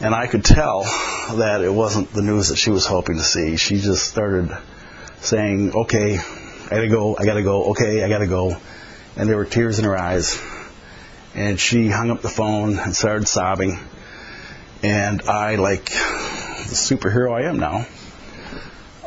and 0.00 0.14
I 0.14 0.26
could 0.26 0.44
tell 0.44 0.82
that 0.82 1.62
it 1.62 1.72
wasn't 1.72 2.12
the 2.12 2.22
news 2.22 2.48
that 2.48 2.56
she 2.56 2.70
was 2.70 2.86
hoping 2.86 3.16
to 3.16 3.22
see. 3.22 3.56
She 3.56 3.80
just 3.80 4.06
started 4.06 4.54
saying, 5.20 5.72
"Okay, 5.74 6.18
I 6.18 6.70
gotta 6.70 6.88
go. 6.88 7.16
I 7.18 7.24
gotta 7.24 7.42
go. 7.42 7.70
Okay, 7.70 8.04
I 8.04 8.08
gotta 8.08 8.26
go," 8.26 8.56
and 9.16 9.28
there 9.28 9.36
were 9.36 9.46
tears 9.46 9.78
in 9.78 9.84
her 9.84 9.96
eyes. 9.96 10.38
And 11.34 11.58
she 11.60 11.88
hung 11.88 12.10
up 12.10 12.22
the 12.22 12.28
phone 12.28 12.78
and 12.78 12.94
started 12.94 13.28
sobbing. 13.28 13.78
And 14.82 15.22
I, 15.22 15.56
like 15.56 15.86
the 15.86 16.74
superhero 16.74 17.32
I 17.32 17.48
am 17.48 17.58
now, 17.58 17.86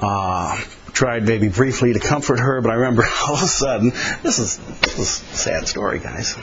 uh, 0.01 0.61
tried 0.93 1.25
maybe 1.25 1.49
briefly 1.49 1.93
to 1.93 1.99
comfort 1.99 2.39
her, 2.39 2.61
but 2.61 2.71
I 2.71 2.75
remember 2.75 3.05
all 3.27 3.35
of 3.35 3.43
a 3.43 3.47
sudden, 3.47 3.91
this 4.23 4.39
is, 4.39 4.57
this 4.81 4.99
is 4.99 5.21
a 5.21 5.35
sad 5.35 5.67
story, 5.67 5.99
guys. 5.99 6.35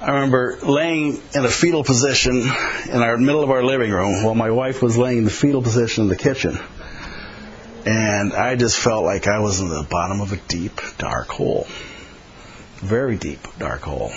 I 0.00 0.12
remember 0.12 0.58
laying 0.62 1.20
in 1.34 1.44
a 1.44 1.48
fetal 1.48 1.84
position 1.84 2.36
in 2.38 3.02
our 3.02 3.18
middle 3.18 3.42
of 3.42 3.50
our 3.50 3.62
living 3.62 3.90
room 3.90 4.24
while 4.24 4.34
my 4.34 4.50
wife 4.50 4.82
was 4.82 4.96
laying 4.96 5.18
in 5.18 5.24
the 5.24 5.30
fetal 5.30 5.62
position 5.62 6.04
in 6.04 6.08
the 6.08 6.16
kitchen. 6.16 6.58
And 7.84 8.32
I 8.32 8.56
just 8.56 8.78
felt 8.78 9.04
like 9.04 9.26
I 9.26 9.40
was 9.40 9.60
in 9.60 9.68
the 9.68 9.86
bottom 9.90 10.20
of 10.20 10.32
a 10.32 10.36
deep, 10.36 10.80
dark 10.96 11.28
hole. 11.28 11.66
Very 12.76 13.16
deep, 13.16 13.40
dark 13.58 13.82
hole. 13.82 14.10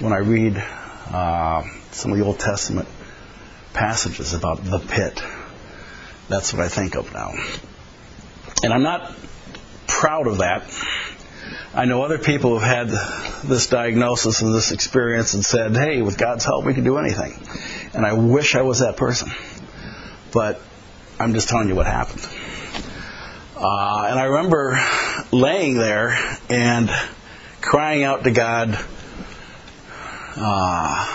When 0.00 0.12
I 0.12 0.18
read 0.18 0.64
uh, 1.10 1.64
some 1.92 2.12
of 2.12 2.18
the 2.18 2.24
Old 2.24 2.38
Testament 2.38 2.88
passages 3.72 4.34
about 4.34 4.64
the 4.64 4.78
pit, 4.78 5.22
that's 6.28 6.52
what 6.52 6.62
I 6.62 6.68
think 6.68 6.94
of 6.94 7.12
now. 7.12 7.32
And 8.62 8.72
I'm 8.72 8.82
not 8.82 9.14
proud 9.86 10.26
of 10.26 10.38
that 10.38 10.70
I 11.74 11.84
know 11.84 12.02
other 12.02 12.18
people 12.18 12.58
have 12.58 12.90
had 12.90 13.48
this 13.48 13.68
diagnosis 13.68 14.40
and 14.40 14.54
this 14.54 14.72
experience 14.72 15.34
and 15.34 15.44
said, 15.44 15.76
hey, 15.76 16.00
with 16.00 16.16
God's 16.16 16.44
help, 16.44 16.64
we 16.64 16.72
can 16.74 16.82
do 16.82 16.96
anything. 16.96 17.38
And 17.94 18.06
I 18.06 18.14
wish 18.14 18.54
I 18.54 18.62
was 18.62 18.80
that 18.80 18.96
person. 18.96 19.30
But 20.32 20.60
I'm 21.20 21.34
just 21.34 21.48
telling 21.48 21.68
you 21.68 21.74
what 21.74 21.86
happened. 21.86 22.26
Uh, 23.54 24.06
and 24.10 24.18
I 24.18 24.24
remember 24.24 24.80
laying 25.30 25.76
there 25.76 26.16
and 26.48 26.90
crying 27.60 28.02
out 28.02 28.24
to 28.24 28.30
God, 28.30 28.78
uh, 30.40 31.06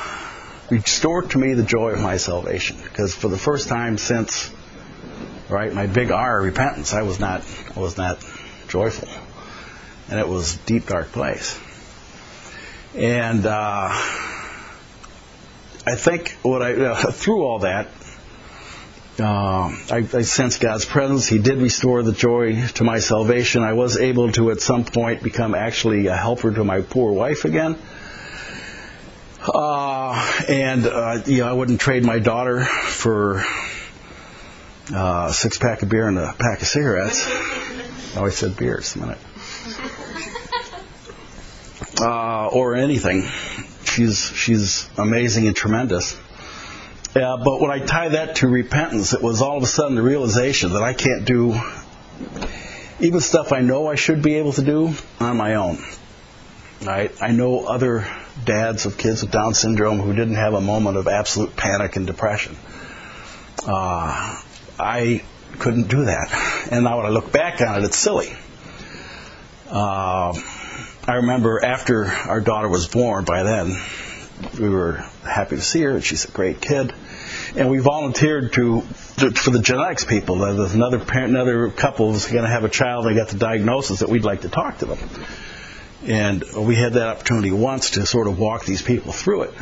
restore 0.70 1.24
to 1.24 1.38
me 1.38 1.54
the 1.54 1.64
joy 1.64 1.92
of 1.92 2.02
my 2.02 2.18
salvation. 2.18 2.78
Because 2.84 3.16
for 3.16 3.28
the 3.28 3.38
first 3.38 3.68
time 3.70 3.98
since, 3.98 4.52
right, 5.50 5.74
my 5.74 5.88
big 5.88 6.12
R, 6.12 6.42
repentance, 6.42 6.94
I 6.94 7.02
was 7.04 7.20
not, 7.20 7.44
I 7.76 7.80
was 7.80 7.98
not 7.98 8.20
joyful 8.68 9.10
and 10.10 10.20
it 10.20 10.28
was 10.28 10.58
deep, 10.58 10.88
dark 10.88 11.12
place. 11.12 11.60
And 12.96 13.46
uh, 13.46 13.90
I 15.86 15.96
think 15.96 16.38
what 16.42 16.62
I 16.62 16.74
uh, 16.74 17.12
through 17.12 17.44
all 17.44 17.60
that, 17.60 17.88
Uh, 19.20 19.70
I, 19.92 20.08
I 20.12 20.24
sense 20.24 20.58
God's 20.58 20.86
presence. 20.86 21.28
He 21.28 21.38
did 21.38 21.60
restore 21.60 22.02
the 22.02 22.14
joy 22.14 22.66
to 22.74 22.84
my 22.84 22.98
salvation. 22.98 23.62
I 23.62 23.74
was 23.74 23.96
able 23.98 24.32
to, 24.32 24.50
at 24.50 24.60
some 24.60 24.86
point, 24.86 25.22
become 25.22 25.54
actually 25.54 26.08
a 26.08 26.18
helper 26.18 26.52
to 26.52 26.64
my 26.64 26.82
poor 26.82 27.14
wife 27.14 27.46
again. 27.46 27.78
Uh, 29.46 30.44
and 30.48 30.86
uh, 30.86 31.22
you 31.26 31.40
know, 31.40 31.50
I 31.50 31.54
wouldn't 31.54 31.82
trade 31.82 32.06
my 32.06 32.20
daughter 32.20 32.64
for 32.64 33.44
uh, 34.92 35.28
a 35.30 35.34
six 35.34 35.58
pack 35.58 35.82
of 35.82 35.90
beer 35.90 36.08
and 36.08 36.18
a 36.18 36.34
pack 36.40 36.62
of 36.62 36.68
cigarettes. 36.68 37.28
I 38.16 38.18
always 38.18 38.38
said 38.38 38.56
beers 38.56 38.96
a 38.96 39.00
minute. 39.00 39.18
Uh, 42.00 42.48
or 42.48 42.76
anything. 42.76 43.28
She's 43.84 44.26
she's 44.36 44.90
amazing 44.98 45.48
and 45.48 45.56
tremendous. 45.56 46.18
Uh, 47.16 47.38
but 47.44 47.60
when 47.60 47.70
I 47.70 47.80
tie 47.80 48.10
that 48.10 48.38
to 48.38 48.48
repentance, 48.48 49.14
it 49.14 49.22
was 49.22 49.42
all 49.42 49.58
of 49.58 49.64
a 49.64 49.68
sudden 49.68 49.96
the 49.96 50.02
realization 50.02 50.74
that 50.74 50.84
I 50.84 50.94
can't 50.94 51.26
do 51.26 51.60
even 53.00 53.20
stuff 53.20 53.52
I 53.52 53.60
know 53.60 53.88
I 53.88 53.96
should 53.96 54.22
be 54.22 54.36
able 54.36 54.54
to 54.54 54.62
do 54.62 54.94
on 55.20 55.38
my 55.38 55.56
own. 55.56 55.84
Right? 56.82 57.12
I 57.22 57.32
know 57.32 57.66
other 57.66 58.08
dads 58.46 58.86
of 58.86 58.98
kids 58.98 59.22
with 59.22 59.32
Down 59.32 59.54
syndrome 59.54 60.00
who 60.00 60.14
didn't 60.14 60.36
have 60.36 60.54
a 60.54 60.62
moment 60.62 60.98
of 60.98 61.08
absolute 61.08 61.56
panic 61.56 61.96
and 61.96 62.08
depression. 62.08 62.56
Uh, 63.66 64.42
I 64.80 65.24
couldn't 65.60 65.88
do 65.88 66.06
that. 66.06 66.68
And 66.72 66.84
now 66.84 66.98
when 66.98 67.06
I 67.06 67.10
look 67.10 67.32
back 67.32 67.62
on 67.62 67.82
it, 67.82 67.86
it's 67.86 67.98
silly. 67.98 68.36
Uh, 69.70 70.34
I 71.08 71.16
remember 71.16 71.64
after 71.64 72.06
our 72.06 72.42
daughter 72.42 72.68
was 72.68 72.88
born, 72.88 73.26
by 73.26 73.44
then, 73.44 73.76
we 74.60 74.70
were 74.70 75.06
happy 75.24 75.56
to 75.56 75.62
see 75.62 75.82
her. 75.82 75.92
and 75.92 76.04
She's 76.04 76.26
a 76.26 76.32
great 76.32 76.62
kid. 76.62 76.94
And 77.56 77.70
we 77.70 77.80
volunteered 77.80 78.54
to, 78.54 78.82
to 79.18 79.32
for 79.32 79.52
the 79.52 79.62
genetics 79.62 80.06
people. 80.06 80.38
There's 80.38 80.74
another 80.74 81.00
parent, 81.00 81.32
another 81.32 81.70
couple 81.70 82.12
was 82.12 82.26
going 82.26 82.44
to 82.44 82.50
have 82.50 82.64
a 82.64 82.70
child. 82.70 83.06
They 83.06 83.16
got 83.16 83.30
the 83.30 83.38
diagnosis 83.38 84.00
that 84.00 84.10
we'd 84.10 84.24
like 84.24 84.42
to 84.42 84.50
talk 84.50 84.80
to 84.80 84.86
them. 84.86 85.00
And 86.06 86.44
we 86.58 86.76
had 86.76 86.94
that 86.94 87.08
opportunity 87.08 87.52
once 87.52 87.92
to 87.92 88.06
sort 88.06 88.28
of 88.28 88.38
walk 88.38 88.66
these 88.66 88.82
people 88.82 89.14
through 89.14 89.44
it. 89.44 89.54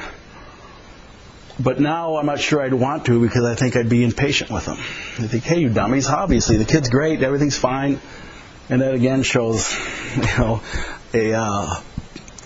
But 1.60 1.80
now 1.80 2.16
I'm 2.16 2.26
not 2.26 2.40
sure 2.40 2.62
I'd 2.62 2.74
want 2.74 3.06
to 3.06 3.22
because 3.22 3.46
I 3.46 3.56
think 3.56 3.76
I'd 3.76 3.90
be 3.90 4.04
impatient 4.04 4.50
with 4.50 4.66
them. 4.66 4.78
I 4.78 5.28
think, 5.28 5.44
hey, 5.44 5.60
you 5.60 5.70
dummies, 5.70 6.08
obviously 6.08 6.58
the 6.58 6.66
kid's 6.66 6.90
great, 6.90 7.22
everything's 7.22 7.58
fine. 7.58 8.00
And 8.70 8.82
that 8.82 8.96
again 8.96 9.22
shows, 9.22 9.78
you 10.16 10.24
know, 10.24 10.62
a, 11.14 11.34
uh, 11.34 11.82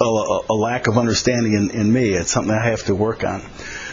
a, 0.02 0.40
a, 0.50 0.54
lack 0.54 0.88
of 0.88 0.98
understanding 0.98 1.54
in, 1.54 1.80
in 1.80 1.92
me. 1.92 2.10
It's 2.10 2.32
something 2.32 2.54
I 2.54 2.70
have 2.70 2.84
to 2.86 2.96
work 2.96 3.24
on. 3.24 3.44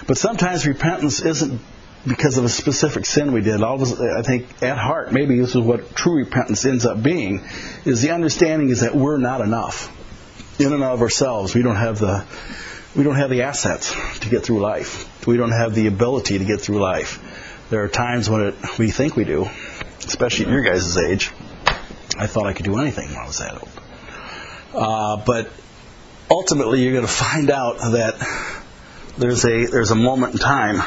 But 0.07 0.19
sometimes 0.19 0.67
repentance 0.67 1.21
isn't 1.21 1.61
because 2.07 2.39
of 2.39 2.45
a 2.45 2.49
specific 2.49 3.07
sin 3.07 3.33
we 3.33 3.41
did. 3.41 3.63
All 3.63 3.77
of 3.77 3.83
us, 3.83 4.01
I 4.01 4.23
think 4.23 4.63
at 4.63 4.79
heart, 4.79 5.13
maybe 5.13 5.39
this 5.39 5.51
is 5.51 5.61
what 5.61 5.95
true 5.95 6.17
repentance 6.17 6.65
ends 6.65 6.85
up 6.85 7.03
being, 7.03 7.43
is 7.85 8.03
the 8.03 8.11
understanding 8.11 8.71
is 8.71 8.81
that 8.81 8.95
we're 8.95 9.19
not 9.19 9.41
enough 9.41 9.91
in 10.61 10.73
and 10.73 10.83
of 10.83 11.01
ourselves. 11.01 11.55
We 11.55 11.63
don't 11.63 11.77
have 11.77 11.99
the 11.99 12.25
we 12.95 13.05
don't 13.05 13.17
have 13.17 13.31
the 13.31 13.43
assets 13.43 13.95
to 14.21 14.29
get 14.29 14.45
through 14.45 14.61
life. 14.61 15.27
We 15.27 15.37
don't 15.37 15.53
have 15.53 15.75
the 15.75 15.87
ability 15.87 16.39
to 16.39 16.45
get 16.45 16.61
through 16.61 16.81
life. 16.81 17.67
There 17.71 17.83
are 17.83 17.89
times 17.89 18.29
when 18.29 18.43
it, 18.49 18.79
we 18.79 18.91
think 18.91 19.17
we 19.17 19.25
do, 19.25 19.49
especially 20.01 20.45
at 20.45 20.53
your 20.53 20.63
guys' 20.63 20.99
age. 20.99 21.31
I 22.19 22.27
thought 22.27 22.47
I 22.47 22.53
could 22.53 22.67
do 22.67 22.79
anything 22.79 23.09
when 23.09 23.17
I 23.17 23.27
was 23.27 23.39
that 23.39 23.55
old. 23.55 23.71
Uh, 24.75 25.25
but 25.25 25.51
ultimately, 26.31 26.83
you're 26.83 26.93
going 26.93 27.07
to 27.07 27.13
find 27.13 27.51
out 27.51 27.79
that 27.79 28.62
there's 29.19 29.45
a 29.45 29.67
there's 29.67 29.91
a 29.91 29.97
moment 29.97 30.35
in 30.35 30.39
time 30.39 30.79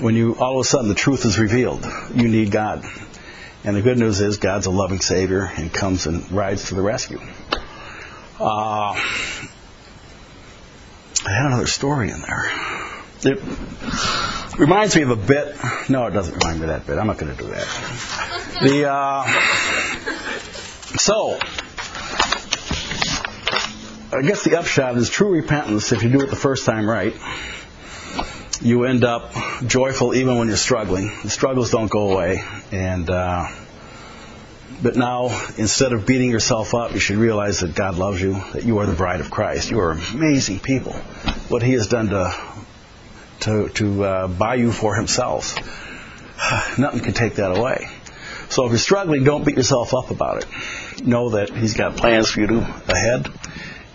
when 0.00 0.14
you 0.14 0.34
all 0.34 0.58
of 0.58 0.66
a 0.66 0.68
sudden 0.68 0.88
the 0.88 0.94
truth 0.94 1.24
is 1.24 1.38
revealed. 1.38 1.86
You 2.14 2.28
need 2.28 2.50
God, 2.50 2.84
and 3.64 3.76
the 3.76 3.82
good 3.82 3.98
news 3.98 4.20
is 4.20 4.38
God's 4.38 4.66
a 4.66 4.70
loving 4.70 5.00
Savior 5.00 5.50
and 5.56 5.72
comes 5.72 6.06
and 6.06 6.30
rides 6.32 6.68
to 6.68 6.74
the 6.74 6.82
rescue. 6.82 7.20
Uh, 8.40 8.94
I 11.26 11.30
had 11.30 11.46
another 11.46 11.66
story 11.66 12.10
in 12.10 12.20
there. 12.20 12.50
It 13.26 13.40
reminds 14.58 14.96
me 14.96 15.02
of 15.02 15.10
a 15.10 15.16
bit. 15.16 15.56
No, 15.88 16.06
it 16.06 16.10
doesn't 16.10 16.34
remind 16.34 16.60
me 16.60 16.64
of 16.64 16.70
that 16.70 16.86
bit. 16.86 16.98
I'm 16.98 17.06
not 17.06 17.18
going 17.18 17.34
to 17.34 17.42
do 17.42 17.48
that. 17.50 17.66
The 18.62 18.90
uh, 18.90 19.24
so 20.98 21.38
I 24.14 24.22
guess 24.22 24.44
the 24.44 24.56
upshot 24.56 24.96
is 24.96 25.10
true 25.10 25.30
repentance. 25.30 25.90
If 25.90 26.04
you 26.04 26.08
do 26.08 26.20
it 26.20 26.30
the 26.30 26.36
first 26.36 26.66
time 26.66 26.88
right, 26.88 27.14
you 28.62 28.84
end 28.84 29.02
up 29.02 29.32
joyful 29.66 30.14
even 30.14 30.38
when 30.38 30.46
you're 30.46 30.56
struggling. 30.56 31.10
The 31.24 31.30
struggles 31.30 31.72
don't 31.72 31.90
go 31.90 32.12
away, 32.12 32.44
and 32.70 33.10
uh, 33.10 33.48
but 34.80 34.94
now 34.94 35.26
instead 35.58 35.92
of 35.92 36.06
beating 36.06 36.30
yourself 36.30 36.74
up, 36.74 36.92
you 36.92 37.00
should 37.00 37.16
realize 37.16 37.60
that 37.60 37.74
God 37.74 37.96
loves 37.96 38.22
you, 38.22 38.34
that 38.52 38.62
you 38.62 38.78
are 38.78 38.86
the 38.86 38.94
bride 38.94 39.18
of 39.18 39.32
Christ. 39.32 39.72
You 39.72 39.80
are 39.80 39.90
amazing 39.90 40.60
people. 40.60 40.92
What 41.48 41.64
He 41.64 41.72
has 41.72 41.88
done 41.88 42.10
to 42.10 42.32
to 43.40 43.68
to 43.70 44.04
uh, 44.04 44.28
buy 44.28 44.54
you 44.54 44.70
for 44.70 44.94
Himself, 44.94 45.56
nothing 46.78 47.00
can 47.00 47.14
take 47.14 47.34
that 47.34 47.56
away. 47.56 47.88
So 48.48 48.66
if 48.66 48.70
you're 48.70 48.78
struggling, 48.78 49.24
don't 49.24 49.44
beat 49.44 49.56
yourself 49.56 49.92
up 49.92 50.12
about 50.12 50.44
it. 50.44 51.04
Know 51.04 51.30
that 51.30 51.50
He's 51.50 51.74
got 51.74 51.96
plans 51.96 52.30
for 52.30 52.42
you 52.42 52.46
to 52.46 52.58
ahead, 52.86 53.28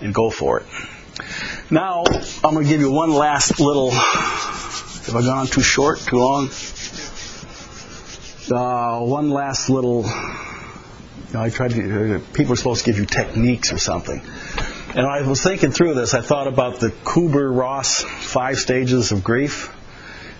and 0.01 0.13
go 0.13 0.29
for 0.29 0.59
it. 0.59 0.65
Now 1.71 2.03
I'm 2.43 2.53
going 2.53 2.65
to 2.65 2.69
give 2.69 2.81
you 2.81 2.91
one 2.91 3.11
last 3.11 3.59
little 3.59 3.91
have 5.09 5.15
I 5.15 5.21
gone 5.25 5.47
too 5.47 5.61
short, 5.61 5.97
too 6.01 6.17
long? 6.17 6.49
Uh, 8.51 9.03
one 9.03 9.31
last 9.31 9.67
little. 9.67 10.03
You 10.03 11.33
know, 11.33 11.41
I 11.41 11.49
tried 11.49 11.71
to. 11.71 12.17
Uh, 12.17 12.19
people 12.33 12.53
are 12.53 12.55
supposed 12.55 12.85
to 12.85 12.91
give 12.91 12.99
you 12.99 13.07
techniques 13.07 13.73
or 13.73 13.79
something. 13.79 14.21
And 14.95 15.07
I 15.07 15.27
was 15.27 15.41
thinking 15.41 15.71
through 15.71 15.95
this. 15.95 16.13
I 16.13 16.21
thought 16.21 16.47
about 16.47 16.79
the 16.79 16.89
Kubler 16.89 17.51
Ross 17.51 18.03
five 18.03 18.59
stages 18.59 19.11
of 19.11 19.23
grief. 19.23 19.75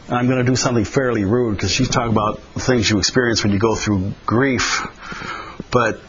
And 0.08 0.16
I'm 0.16 0.28
going 0.28 0.46
to 0.46 0.52
do 0.52 0.56
something 0.56 0.86
fairly 0.86 1.26
rude 1.26 1.56
because 1.56 1.72
she's 1.72 1.90
talking 1.90 2.12
about 2.12 2.40
things 2.54 2.88
you 2.92 3.00
experience 3.00 3.44
when 3.44 3.54
you 3.54 3.60
go 3.60 3.74
through 3.74 4.14
grief. 4.28 4.86
But 5.72 6.00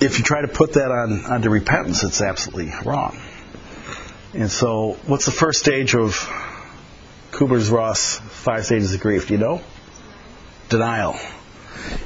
if 0.00 0.18
you 0.18 0.24
try 0.24 0.42
to 0.42 0.48
put 0.48 0.74
that 0.74 0.90
on 0.90 1.24
onto 1.26 1.50
repentance, 1.50 2.04
it's 2.04 2.20
absolutely 2.20 2.72
wrong. 2.84 3.18
And 4.34 4.50
so, 4.50 4.98
what's 5.06 5.24
the 5.24 5.32
first 5.32 5.60
stage 5.60 5.94
of 5.94 6.14
Kubler 7.38 7.70
Ross 7.70 8.18
five 8.18 8.64
stages 8.64 8.94
of 8.94 9.00
grief. 9.00 9.28
Do 9.28 9.34
you 9.34 9.38
know? 9.38 9.60
Denial. 10.68 11.16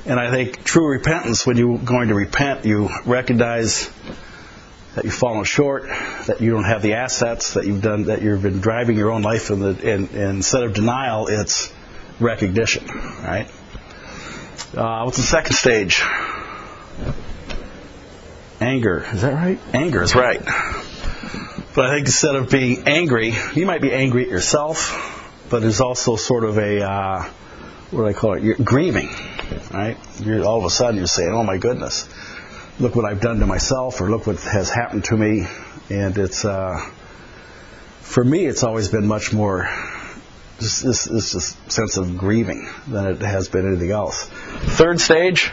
And 0.05 0.21
I 0.21 0.31
think 0.31 0.63
true 0.63 0.87
repentance, 0.87 1.47
when 1.47 1.57
you're 1.57 1.79
going 1.79 2.09
to 2.09 2.15
repent, 2.15 2.65
you 2.67 2.91
recognize 3.07 3.91
that 4.95 5.05
you've 5.05 5.15
fallen 5.15 5.45
short, 5.45 5.85
that 6.27 6.41
you 6.41 6.51
don't 6.51 6.65
have 6.65 6.83
the 6.83 6.95
assets, 6.95 7.55
that 7.55 7.65
you've 7.65 7.81
done, 7.81 8.05
that 8.05 8.21
you've 8.21 8.43
been 8.43 8.61
driving 8.61 8.97
your 8.97 9.11
own 9.11 9.23
life, 9.23 9.51
in 9.51 9.61
the, 9.61 9.69
and, 9.69 10.11
and 10.11 10.37
instead 10.37 10.65
of 10.65 10.75
denial, 10.75 11.29
it's 11.29 11.73
recognition, 12.21 12.87
right? 12.87 13.49
Uh, 14.77 15.03
what's 15.05 15.17
the 15.17 15.23
second 15.23 15.55
stage? 15.55 16.03
Anger. 18.63 19.05
Is 19.13 19.23
that 19.23 19.35
right? 19.35 19.59
Anger 19.75 20.03
is 20.03 20.15
right. 20.15 20.41
But 21.75 21.87
I 21.87 21.95
think 21.95 22.07
instead 22.07 22.37
of 22.37 22.49
being 22.49 22.87
angry, 22.87 23.35
you 23.55 23.67
might 23.67 23.81
be 23.81 23.93
angry 23.93 24.25
at 24.25 24.29
yourself, 24.29 25.47
but 25.51 25.63
there's 25.63 25.81
also 25.81 26.17
sort 26.17 26.45
of 26.45 26.59
a 26.59 26.83
uh, 26.83 27.25
what 27.91 28.03
do 28.03 28.07
I 28.07 28.13
call 28.13 28.35
it? 28.35 28.43
You're 28.43 28.55
grieving, 28.55 29.09
right? 29.73 29.97
You're 30.21 30.45
all 30.45 30.59
of 30.59 30.65
a 30.65 30.71
sudden 30.71 30.97
you're 30.97 31.07
saying, 31.07 31.33
"Oh 31.33 31.43
my 31.43 31.59
goodness, 31.59 32.09
look 32.79 32.95
what 32.95 33.05
I've 33.05 33.21
done 33.21 33.41
to 33.41 33.47
myself," 33.47 34.01
or 34.01 34.11
"Look 34.11 34.27
what 34.27 34.39
has 34.41 34.71
happened 34.71 35.05
to 35.07 35.17
me," 35.17 35.47
and 35.91 36.17
it's 36.17 36.45
uh, 36.45 36.79
for 38.01 38.23
me, 38.23 38.47
it's 38.47 38.63
always 38.63 38.89
been 38.89 39.07
much 39.07 39.33
more 39.33 39.69
this, 40.61 40.83
this, 40.83 41.05
this 41.05 41.57
sense 41.69 41.97
of 41.97 42.17
grieving 42.17 42.69
than 42.87 43.07
it 43.07 43.23
has 43.23 43.49
been 43.49 43.67
anything 43.67 43.91
else. 43.91 44.27
Third 44.27 45.01
stage. 45.01 45.51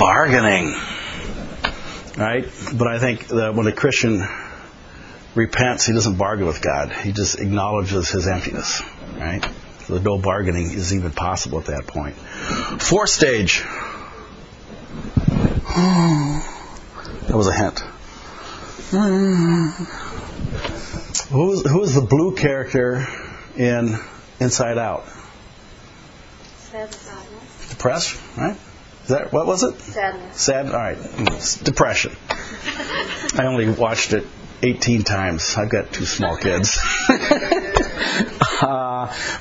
Bargaining, 0.00 0.74
right? 2.16 2.50
But 2.72 2.88
I 2.88 2.98
think 2.98 3.28
that 3.28 3.54
when 3.54 3.66
a 3.66 3.72
Christian 3.72 4.26
repents, 5.34 5.84
he 5.84 5.92
doesn't 5.92 6.16
bargain 6.16 6.46
with 6.46 6.62
God. 6.62 6.90
He 6.90 7.12
just 7.12 7.38
acknowledges 7.38 8.08
his 8.08 8.26
emptiness, 8.26 8.82
right? 9.18 9.46
So 9.84 9.98
no 9.98 10.16
bargaining 10.16 10.70
is 10.70 10.94
even 10.94 11.10
possible 11.10 11.58
at 11.58 11.66
that 11.66 11.86
point. 11.86 12.16
Fourth 12.16 13.10
stage. 13.10 13.60
that 17.26 17.36
was 17.36 17.48
a 17.48 17.52
hint. 17.52 17.80
Who's, 21.30 21.70
who's 21.70 21.94
the 21.94 22.06
blue 22.08 22.34
character 22.36 23.06
in 23.54 23.98
Inside 24.40 24.78
Out? 24.78 25.04
Sadness. 26.56 27.68
Depressed, 27.68 28.18
right? 28.38 28.56
That 29.10 29.32
what 29.32 29.46
was 29.46 29.62
it? 29.62 29.80
Sadness. 29.80 30.40
Sad. 30.40 30.66
All 30.66 30.72
right. 30.72 30.98
Depression. 31.62 32.16
I 33.36 33.46
only 33.46 33.70
watched 33.70 34.12
it 34.12 34.26
18 34.62 35.02
times. 35.02 35.56
I've 35.56 35.70
got 35.70 35.92
two 35.92 36.04
small 36.04 36.36
kids. 36.36 36.78
uh, 37.08 37.18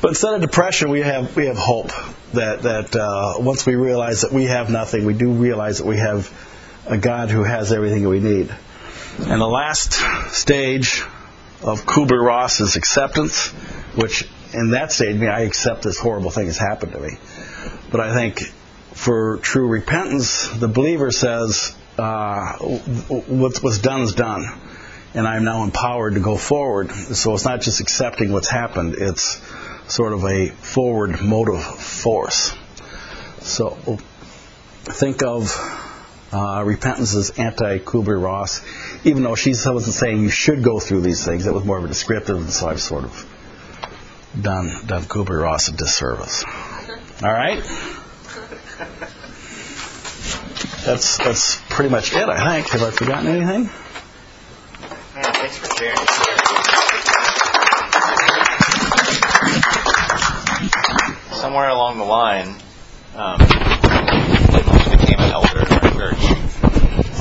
but 0.02 0.10
instead 0.10 0.34
of 0.34 0.42
depression, 0.42 0.90
we 0.90 1.02
have 1.02 1.36
we 1.36 1.48
have 1.48 1.58
hope 1.58 1.92
that 2.34 2.64
that 2.64 2.96
uh, 2.96 3.36
once 3.40 3.66
we 3.66 3.76
realize 3.76 4.22
that 4.22 4.32
we 4.32 4.46
have 4.46 4.70
nothing, 4.70 5.06
we 5.06 5.14
do 5.14 5.32
realize 5.32 5.80
that 5.80 5.88
we 5.88 5.98
have 5.98 6.32
a 6.86 6.98
God 6.98 7.30
who 7.30 7.44
has 7.44 7.72
everything 7.72 8.08
we 8.08 8.20
need. 8.20 8.56
And 9.20 9.42
the 9.42 9.48
last 9.48 9.94
stage 10.34 11.04
of 11.62 11.86
Kubler 11.86 12.24
Ross 12.24 12.62
is 12.62 12.78
acceptance, 12.78 13.50
which 13.96 14.28
in 14.54 14.72
that 14.72 14.92
stage, 14.92 15.16
I, 15.16 15.20
mean, 15.20 15.30
I 15.30 15.42
accept 15.42 15.84
this 15.84 16.00
horrible 16.00 16.32
thing 16.32 16.46
has 16.46 16.58
happened 16.58 16.94
to 16.94 17.00
me. 17.00 17.18
But 17.92 18.00
I 18.00 18.14
think 18.14 18.54
for 18.94 19.38
true 19.38 19.68
repentance, 19.68 20.48
the 20.50 20.68
believer 20.68 21.12
says, 21.12 21.76
uh, 21.98 22.54
what's, 22.58 23.62
what's 23.62 23.80
done 23.80 24.02
is 24.02 24.14
done. 24.14 24.46
And 25.14 25.28
I'm 25.28 25.44
now 25.44 25.64
empowered 25.64 26.14
to 26.14 26.20
go 26.20 26.38
forward. 26.38 26.92
So 26.92 27.34
it's 27.34 27.46
not 27.46 27.62
just 27.62 27.80
accepting 27.80 28.32
what's 28.32 28.50
happened, 28.50 28.96
it's 28.98 29.42
sort 29.88 30.14
of 30.14 30.24
a 30.24 30.50
forward 30.50 31.22
motive 31.22 31.64
force. 31.64 32.56
So 33.40 34.00
think 34.84 35.24
of 35.24 35.52
uh, 36.32 36.64
repentance 36.64 37.16
as 37.16 37.32
anti 37.32 37.80
Kubler 37.80 38.22
Ross, 38.22 38.62
even 39.04 39.24
though 39.24 39.36
she 39.36 39.52
wasn't 39.52 39.96
saying 39.96 40.22
you 40.22 40.30
should 40.30 40.64
go 40.64 40.80
through 40.80 41.02
these 41.02 41.26
things. 41.26 41.48
It 41.48 41.54
was 41.54 41.66
more 41.66 41.80
of 41.80 41.86
a 41.86 41.88
descriptive, 41.88 42.52
so 42.52 42.70
I've 42.70 42.82
sort 42.82 43.06
of 43.06 43.26
done 44.40 44.70
done 44.86 45.04
Kubler 45.04 45.42
Ross 45.42 45.70
a 45.70 45.72
disservice. 45.72 46.44
All 47.24 47.34
right. 47.34 47.64
That's 50.86 51.18
that's 51.18 51.60
pretty 51.70 51.90
much 51.90 52.14
it, 52.16 52.30
I 52.30 52.62
think. 52.62 52.70
Have 52.70 52.84
I 52.84 52.92
forgotten 52.92 53.28
anything? 53.28 53.70
Thanks 55.16 55.58
for 55.58 55.68
sharing. 55.78 55.98
Somewhere 61.42 61.70
along 61.70 61.98
the 61.98 62.06
line, 62.06 62.56
um, 63.16 63.40
became 64.98 65.20
an 65.20 65.32
elder 65.32 65.60
in 65.60 65.74
our 65.74 65.92
church, 65.92 66.24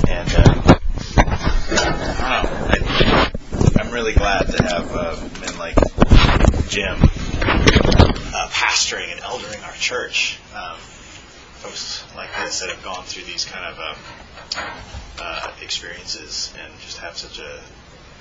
and 0.08 0.34
uh, 0.34 0.78
I 1.16 2.42
don't 2.42 2.52
know. 2.52 2.66
I, 2.68 3.80
I'm 3.80 3.90
really 3.90 4.14
glad 4.14 4.46
to 4.48 4.62
have 4.62 4.94
uh, 4.94 5.16
men 5.40 5.58
like 5.58 5.76
Jim 6.68 6.98
uh, 7.02 8.48
pastoring 8.50 9.10
and 9.12 9.20
eldering 9.20 9.62
our 9.64 9.74
church. 9.74 10.38
Um, 10.54 10.78
folks 11.58 12.04
like 12.14 12.30
this 12.36 12.60
that 12.60 12.70
have 12.70 12.82
gone 12.84 13.02
through 13.02 13.24
these 13.24 13.44
kind 13.44 13.64
of 13.64 13.78
um, 13.78 13.96
uh, 15.20 15.50
experiences 15.60 16.52
and 16.62 16.72
just 16.80 16.98
have 16.98 17.16
such 17.16 17.40
a, 17.40 17.60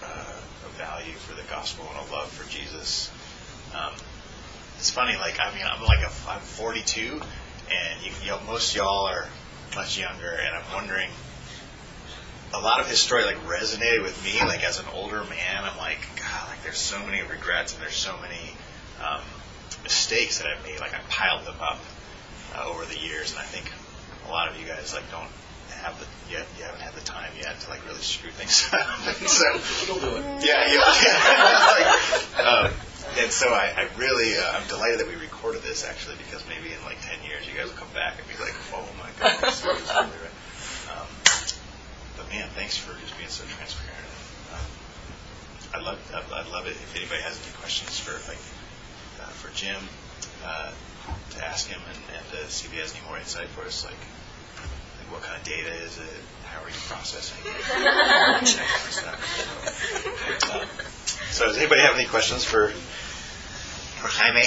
uh, 0.04 0.42
a, 0.66 0.70
value 0.78 1.14
for 1.14 1.36
the 1.36 1.48
gospel 1.48 1.86
and 1.90 2.10
a 2.10 2.12
love 2.12 2.30
for 2.32 2.50
Jesus. 2.50 3.12
Um, 3.76 3.94
it's 4.78 4.90
funny, 4.90 5.16
like 5.18 5.40
I 5.40 5.54
mean, 5.54 5.64
I'm 5.70 5.84
like 5.84 6.00
a, 6.00 6.12
I'm 6.28 6.40
42, 6.42 7.22
and 7.72 8.04
you, 8.04 8.12
you 8.24 8.30
know, 8.32 8.40
most 8.48 8.76
y'all 8.76 9.06
are 9.06 9.28
much 9.76 10.00
younger, 10.00 10.30
and 10.30 10.56
I'm 10.56 10.74
wondering. 10.74 11.10
A 12.54 12.62
lot 12.62 12.80
of 12.80 12.88
his 12.88 12.98
story 13.02 13.26
like 13.26 13.36
resonated 13.46 14.04
with 14.04 14.24
me. 14.24 14.40
Like 14.40 14.64
as 14.64 14.80
an 14.80 14.86
older 14.94 15.22
man, 15.26 15.66
I'm 15.66 15.78
like, 15.78 16.00
God, 16.16 16.48
like 16.48 16.64
there's 16.64 16.78
so 16.78 16.98
many 17.06 17.22
regrets 17.22 17.74
and 17.74 17.84
there's 17.84 17.94
so 17.94 18.18
many 18.22 18.56
um, 19.06 19.22
mistakes 19.84 20.40
that 20.40 20.48
I've 20.48 20.64
made. 20.64 20.80
Like 20.80 20.94
I 20.94 21.02
piled 21.10 21.46
them 21.46 21.58
up 21.60 21.82
uh, 22.58 22.66
over 22.66 22.86
the 22.86 22.98
years, 23.00 23.32
and 23.32 23.40
I 23.40 23.44
think 23.46 23.72
a 24.28 24.32
lot 24.32 24.50
of 24.50 24.60
you 24.60 24.66
guys 24.66 24.94
like 24.94 25.10
don't 25.12 25.30
have 25.78 26.00
the 26.00 26.08
yet 26.32 26.46
you 26.58 26.64
haven't 26.66 26.82
had 26.82 26.94
the 26.96 27.06
time 27.06 27.32
yet 27.38 27.60
to 27.62 27.70
like 27.70 27.86
really 27.86 28.02
screw 28.02 28.32
things 28.32 28.66
up. 28.74 29.14
so 29.30 29.46
we'll 29.88 30.02
do 30.02 30.18
it. 30.18 30.44
Yeah, 30.44 30.74
yeah. 30.74 30.82
like, 30.82 31.88
um, 32.46 32.74
and 33.22 33.32
so 33.32 33.48
I, 33.50 33.72
I 33.78 33.88
really 33.98 34.36
uh, 34.36 34.58
I'm 34.58 34.68
delighted 34.68 35.00
that 35.00 35.08
we 35.08 35.16
recorded 35.16 35.62
this 35.62 35.86
actually 35.86 36.16
because 36.18 36.44
maybe 36.50 36.74
in 36.74 36.82
like 36.84 36.98
ten 37.06 37.22
years 37.24 37.48
you 37.48 37.54
guys 37.56 37.70
will 37.70 37.80
come 37.80 37.94
back 37.94 38.18
and 38.18 38.26
be 38.28 38.36
like, 38.42 38.56
oh 38.74 38.86
my 38.98 39.10
goodness. 39.22 39.64
um, 39.96 40.10
but 42.18 42.28
man, 42.30 42.50
thanks 42.58 42.76
for 42.78 42.98
just 43.00 43.16
being 43.18 43.30
so 43.30 43.46
transparent. 43.46 44.12
Um, 44.52 44.68
I'd 45.78 45.84
love 45.86 46.00
I'd, 46.12 46.26
I'd 46.26 46.52
love 46.52 46.66
it 46.66 46.76
if 46.76 46.96
anybody 46.98 47.22
has 47.22 47.40
any 47.46 47.54
questions 47.62 48.00
for 48.00 48.18
like 48.28 48.42
uh, 49.22 49.32
for 49.38 49.54
Jim. 49.54 49.78
Uh, 50.44 50.72
to 51.32 51.46
ask 51.46 51.68
him 51.68 51.80
and, 51.88 51.98
and 52.18 52.26
to 52.32 52.52
see 52.52 52.66
if 52.68 52.74
he 52.74 52.80
has 52.80 52.94
any 52.96 53.06
more 53.08 53.18
insight 53.18 53.48
for 53.50 53.62
us, 53.62 53.86
like, 53.86 53.94
like 53.94 55.12
what 55.12 55.22
kind 55.24 55.40
of 55.40 55.44
data 55.48 55.74
is 55.84 55.98
it? 55.98 56.22
How 56.46 56.64
are 56.64 56.70
you 56.70 56.76
processing 56.88 57.38
it? 57.46 58.48
so, 58.92 59.08
um, 60.60 60.68
so, 61.32 61.46
does 61.46 61.58
anybody 61.58 61.82
have 61.82 61.96
any 61.96 62.06
questions 62.06 62.44
for 62.44 62.70
for 62.70 64.08
Jaime? 64.08 64.44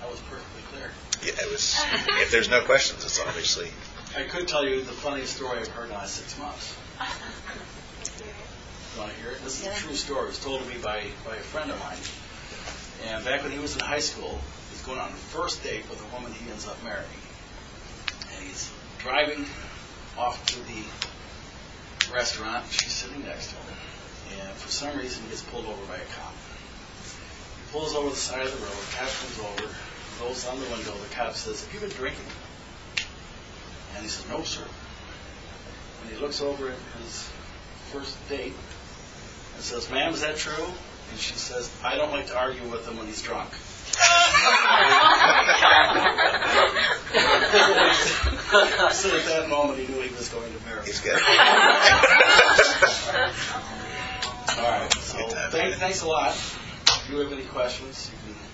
That 0.00 0.10
was 0.10 0.20
perfectly 0.20 0.62
clear. 0.72 0.90
Yeah, 1.22 1.42
it 1.44 1.50
was. 1.50 1.76
if 2.22 2.30
there's 2.30 2.48
no 2.48 2.62
questions, 2.62 3.04
it's 3.04 3.20
obviously. 3.20 3.68
I 4.16 4.22
could 4.22 4.48
tell 4.48 4.64
you 4.66 4.82
the 4.82 4.92
funniest 4.92 5.36
story 5.36 5.58
I've 5.58 5.68
heard 5.68 5.84
in 5.84 5.88
the 5.90 5.94
last 5.96 6.14
six 6.16 6.38
months. 6.38 6.74
You 8.98 9.04
want 9.04 9.14
to 9.14 9.22
hear 9.22 9.30
it? 9.30 9.44
This 9.44 9.60
is 9.62 9.66
a 9.68 9.74
true 9.74 9.94
story. 9.94 10.24
It 10.24 10.28
was 10.30 10.42
told 10.42 10.60
to 10.60 10.68
me 10.68 10.74
by, 10.82 11.04
by 11.24 11.36
a 11.36 11.38
friend 11.38 11.70
of 11.70 11.78
mine. 11.78 11.98
And 13.06 13.24
back 13.24 13.42
when 13.42 13.52
he 13.52 13.58
was 13.58 13.76
in 13.76 13.80
high 13.80 14.00
school, 14.00 14.40
he's 14.70 14.82
going 14.82 14.98
on 14.98 15.08
a 15.08 15.14
first 15.30 15.62
date 15.62 15.88
with 15.88 16.00
a 16.00 16.14
woman 16.14 16.32
he 16.32 16.50
ends 16.50 16.66
up 16.66 16.82
marrying. 16.82 17.06
And 18.34 18.44
he's 18.46 18.70
driving 18.98 19.46
off 20.16 20.44
to 20.46 20.56
the 20.66 22.12
restaurant. 22.12 22.66
She's 22.70 22.92
sitting 22.92 23.22
next 23.24 23.50
to 23.50 23.56
him. 23.56 23.76
And 24.40 24.50
for 24.56 24.68
some 24.68 24.96
reason, 24.98 25.22
he 25.24 25.30
gets 25.30 25.42
pulled 25.42 25.66
over 25.66 25.86
by 25.86 25.96
a 25.96 26.08
cop. 26.18 26.34
He 26.34 27.72
pulls 27.72 27.94
over 27.94 28.10
the 28.10 28.16
side 28.16 28.46
of 28.46 28.52
the 28.52 28.58
road. 28.58 28.74
The 28.74 28.96
cop 28.96 29.08
comes 29.08 29.38
over, 29.38 29.74
rolls 30.22 30.44
down 30.44 30.58
the 30.58 30.66
window. 30.66 30.92
The 30.92 31.14
cop 31.14 31.34
says, 31.34 31.64
Have 31.64 31.74
you 31.74 31.80
been 31.80 31.96
drinking? 31.96 32.26
And 33.94 34.02
he 34.02 34.08
says, 34.08 34.28
No, 34.28 34.42
sir. 34.42 34.64
And 36.02 36.10
he 36.10 36.18
looks 36.18 36.40
over 36.40 36.68
at 36.68 36.76
his 37.02 37.30
first 37.92 38.16
date 38.28 38.54
and 39.54 39.62
says, 39.62 39.90
Ma'am, 39.90 40.12
is 40.12 40.20
that 40.22 40.36
true? 40.36 40.66
And 41.10 41.18
she 41.18 41.34
says, 41.34 41.70
I 41.82 41.96
don't 41.96 42.10
like 42.10 42.26
to 42.28 42.38
argue 42.38 42.68
with 42.68 42.86
him 42.86 42.98
when 42.98 43.06
he's 43.06 43.22
drunk. 43.22 43.50
so 48.92 49.16
at 49.16 49.24
that 49.26 49.46
moment, 49.48 49.78
he 49.78 49.86
knew 49.86 50.00
he 50.02 50.14
was 50.14 50.28
going 50.28 50.52
to 50.52 50.64
marry. 50.64 50.84
He's 50.84 51.00
good. 51.00 51.14
All 54.58 54.70
right. 54.70 54.92
So 54.92 55.28
thank, 55.50 55.74
thanks 55.76 56.02
a 56.02 56.08
lot. 56.08 56.30
If 56.30 57.06
you 57.10 57.18
have 57.18 57.32
any 57.32 57.44
questions, 57.44 58.10
you 58.12 58.18
can 58.32 58.47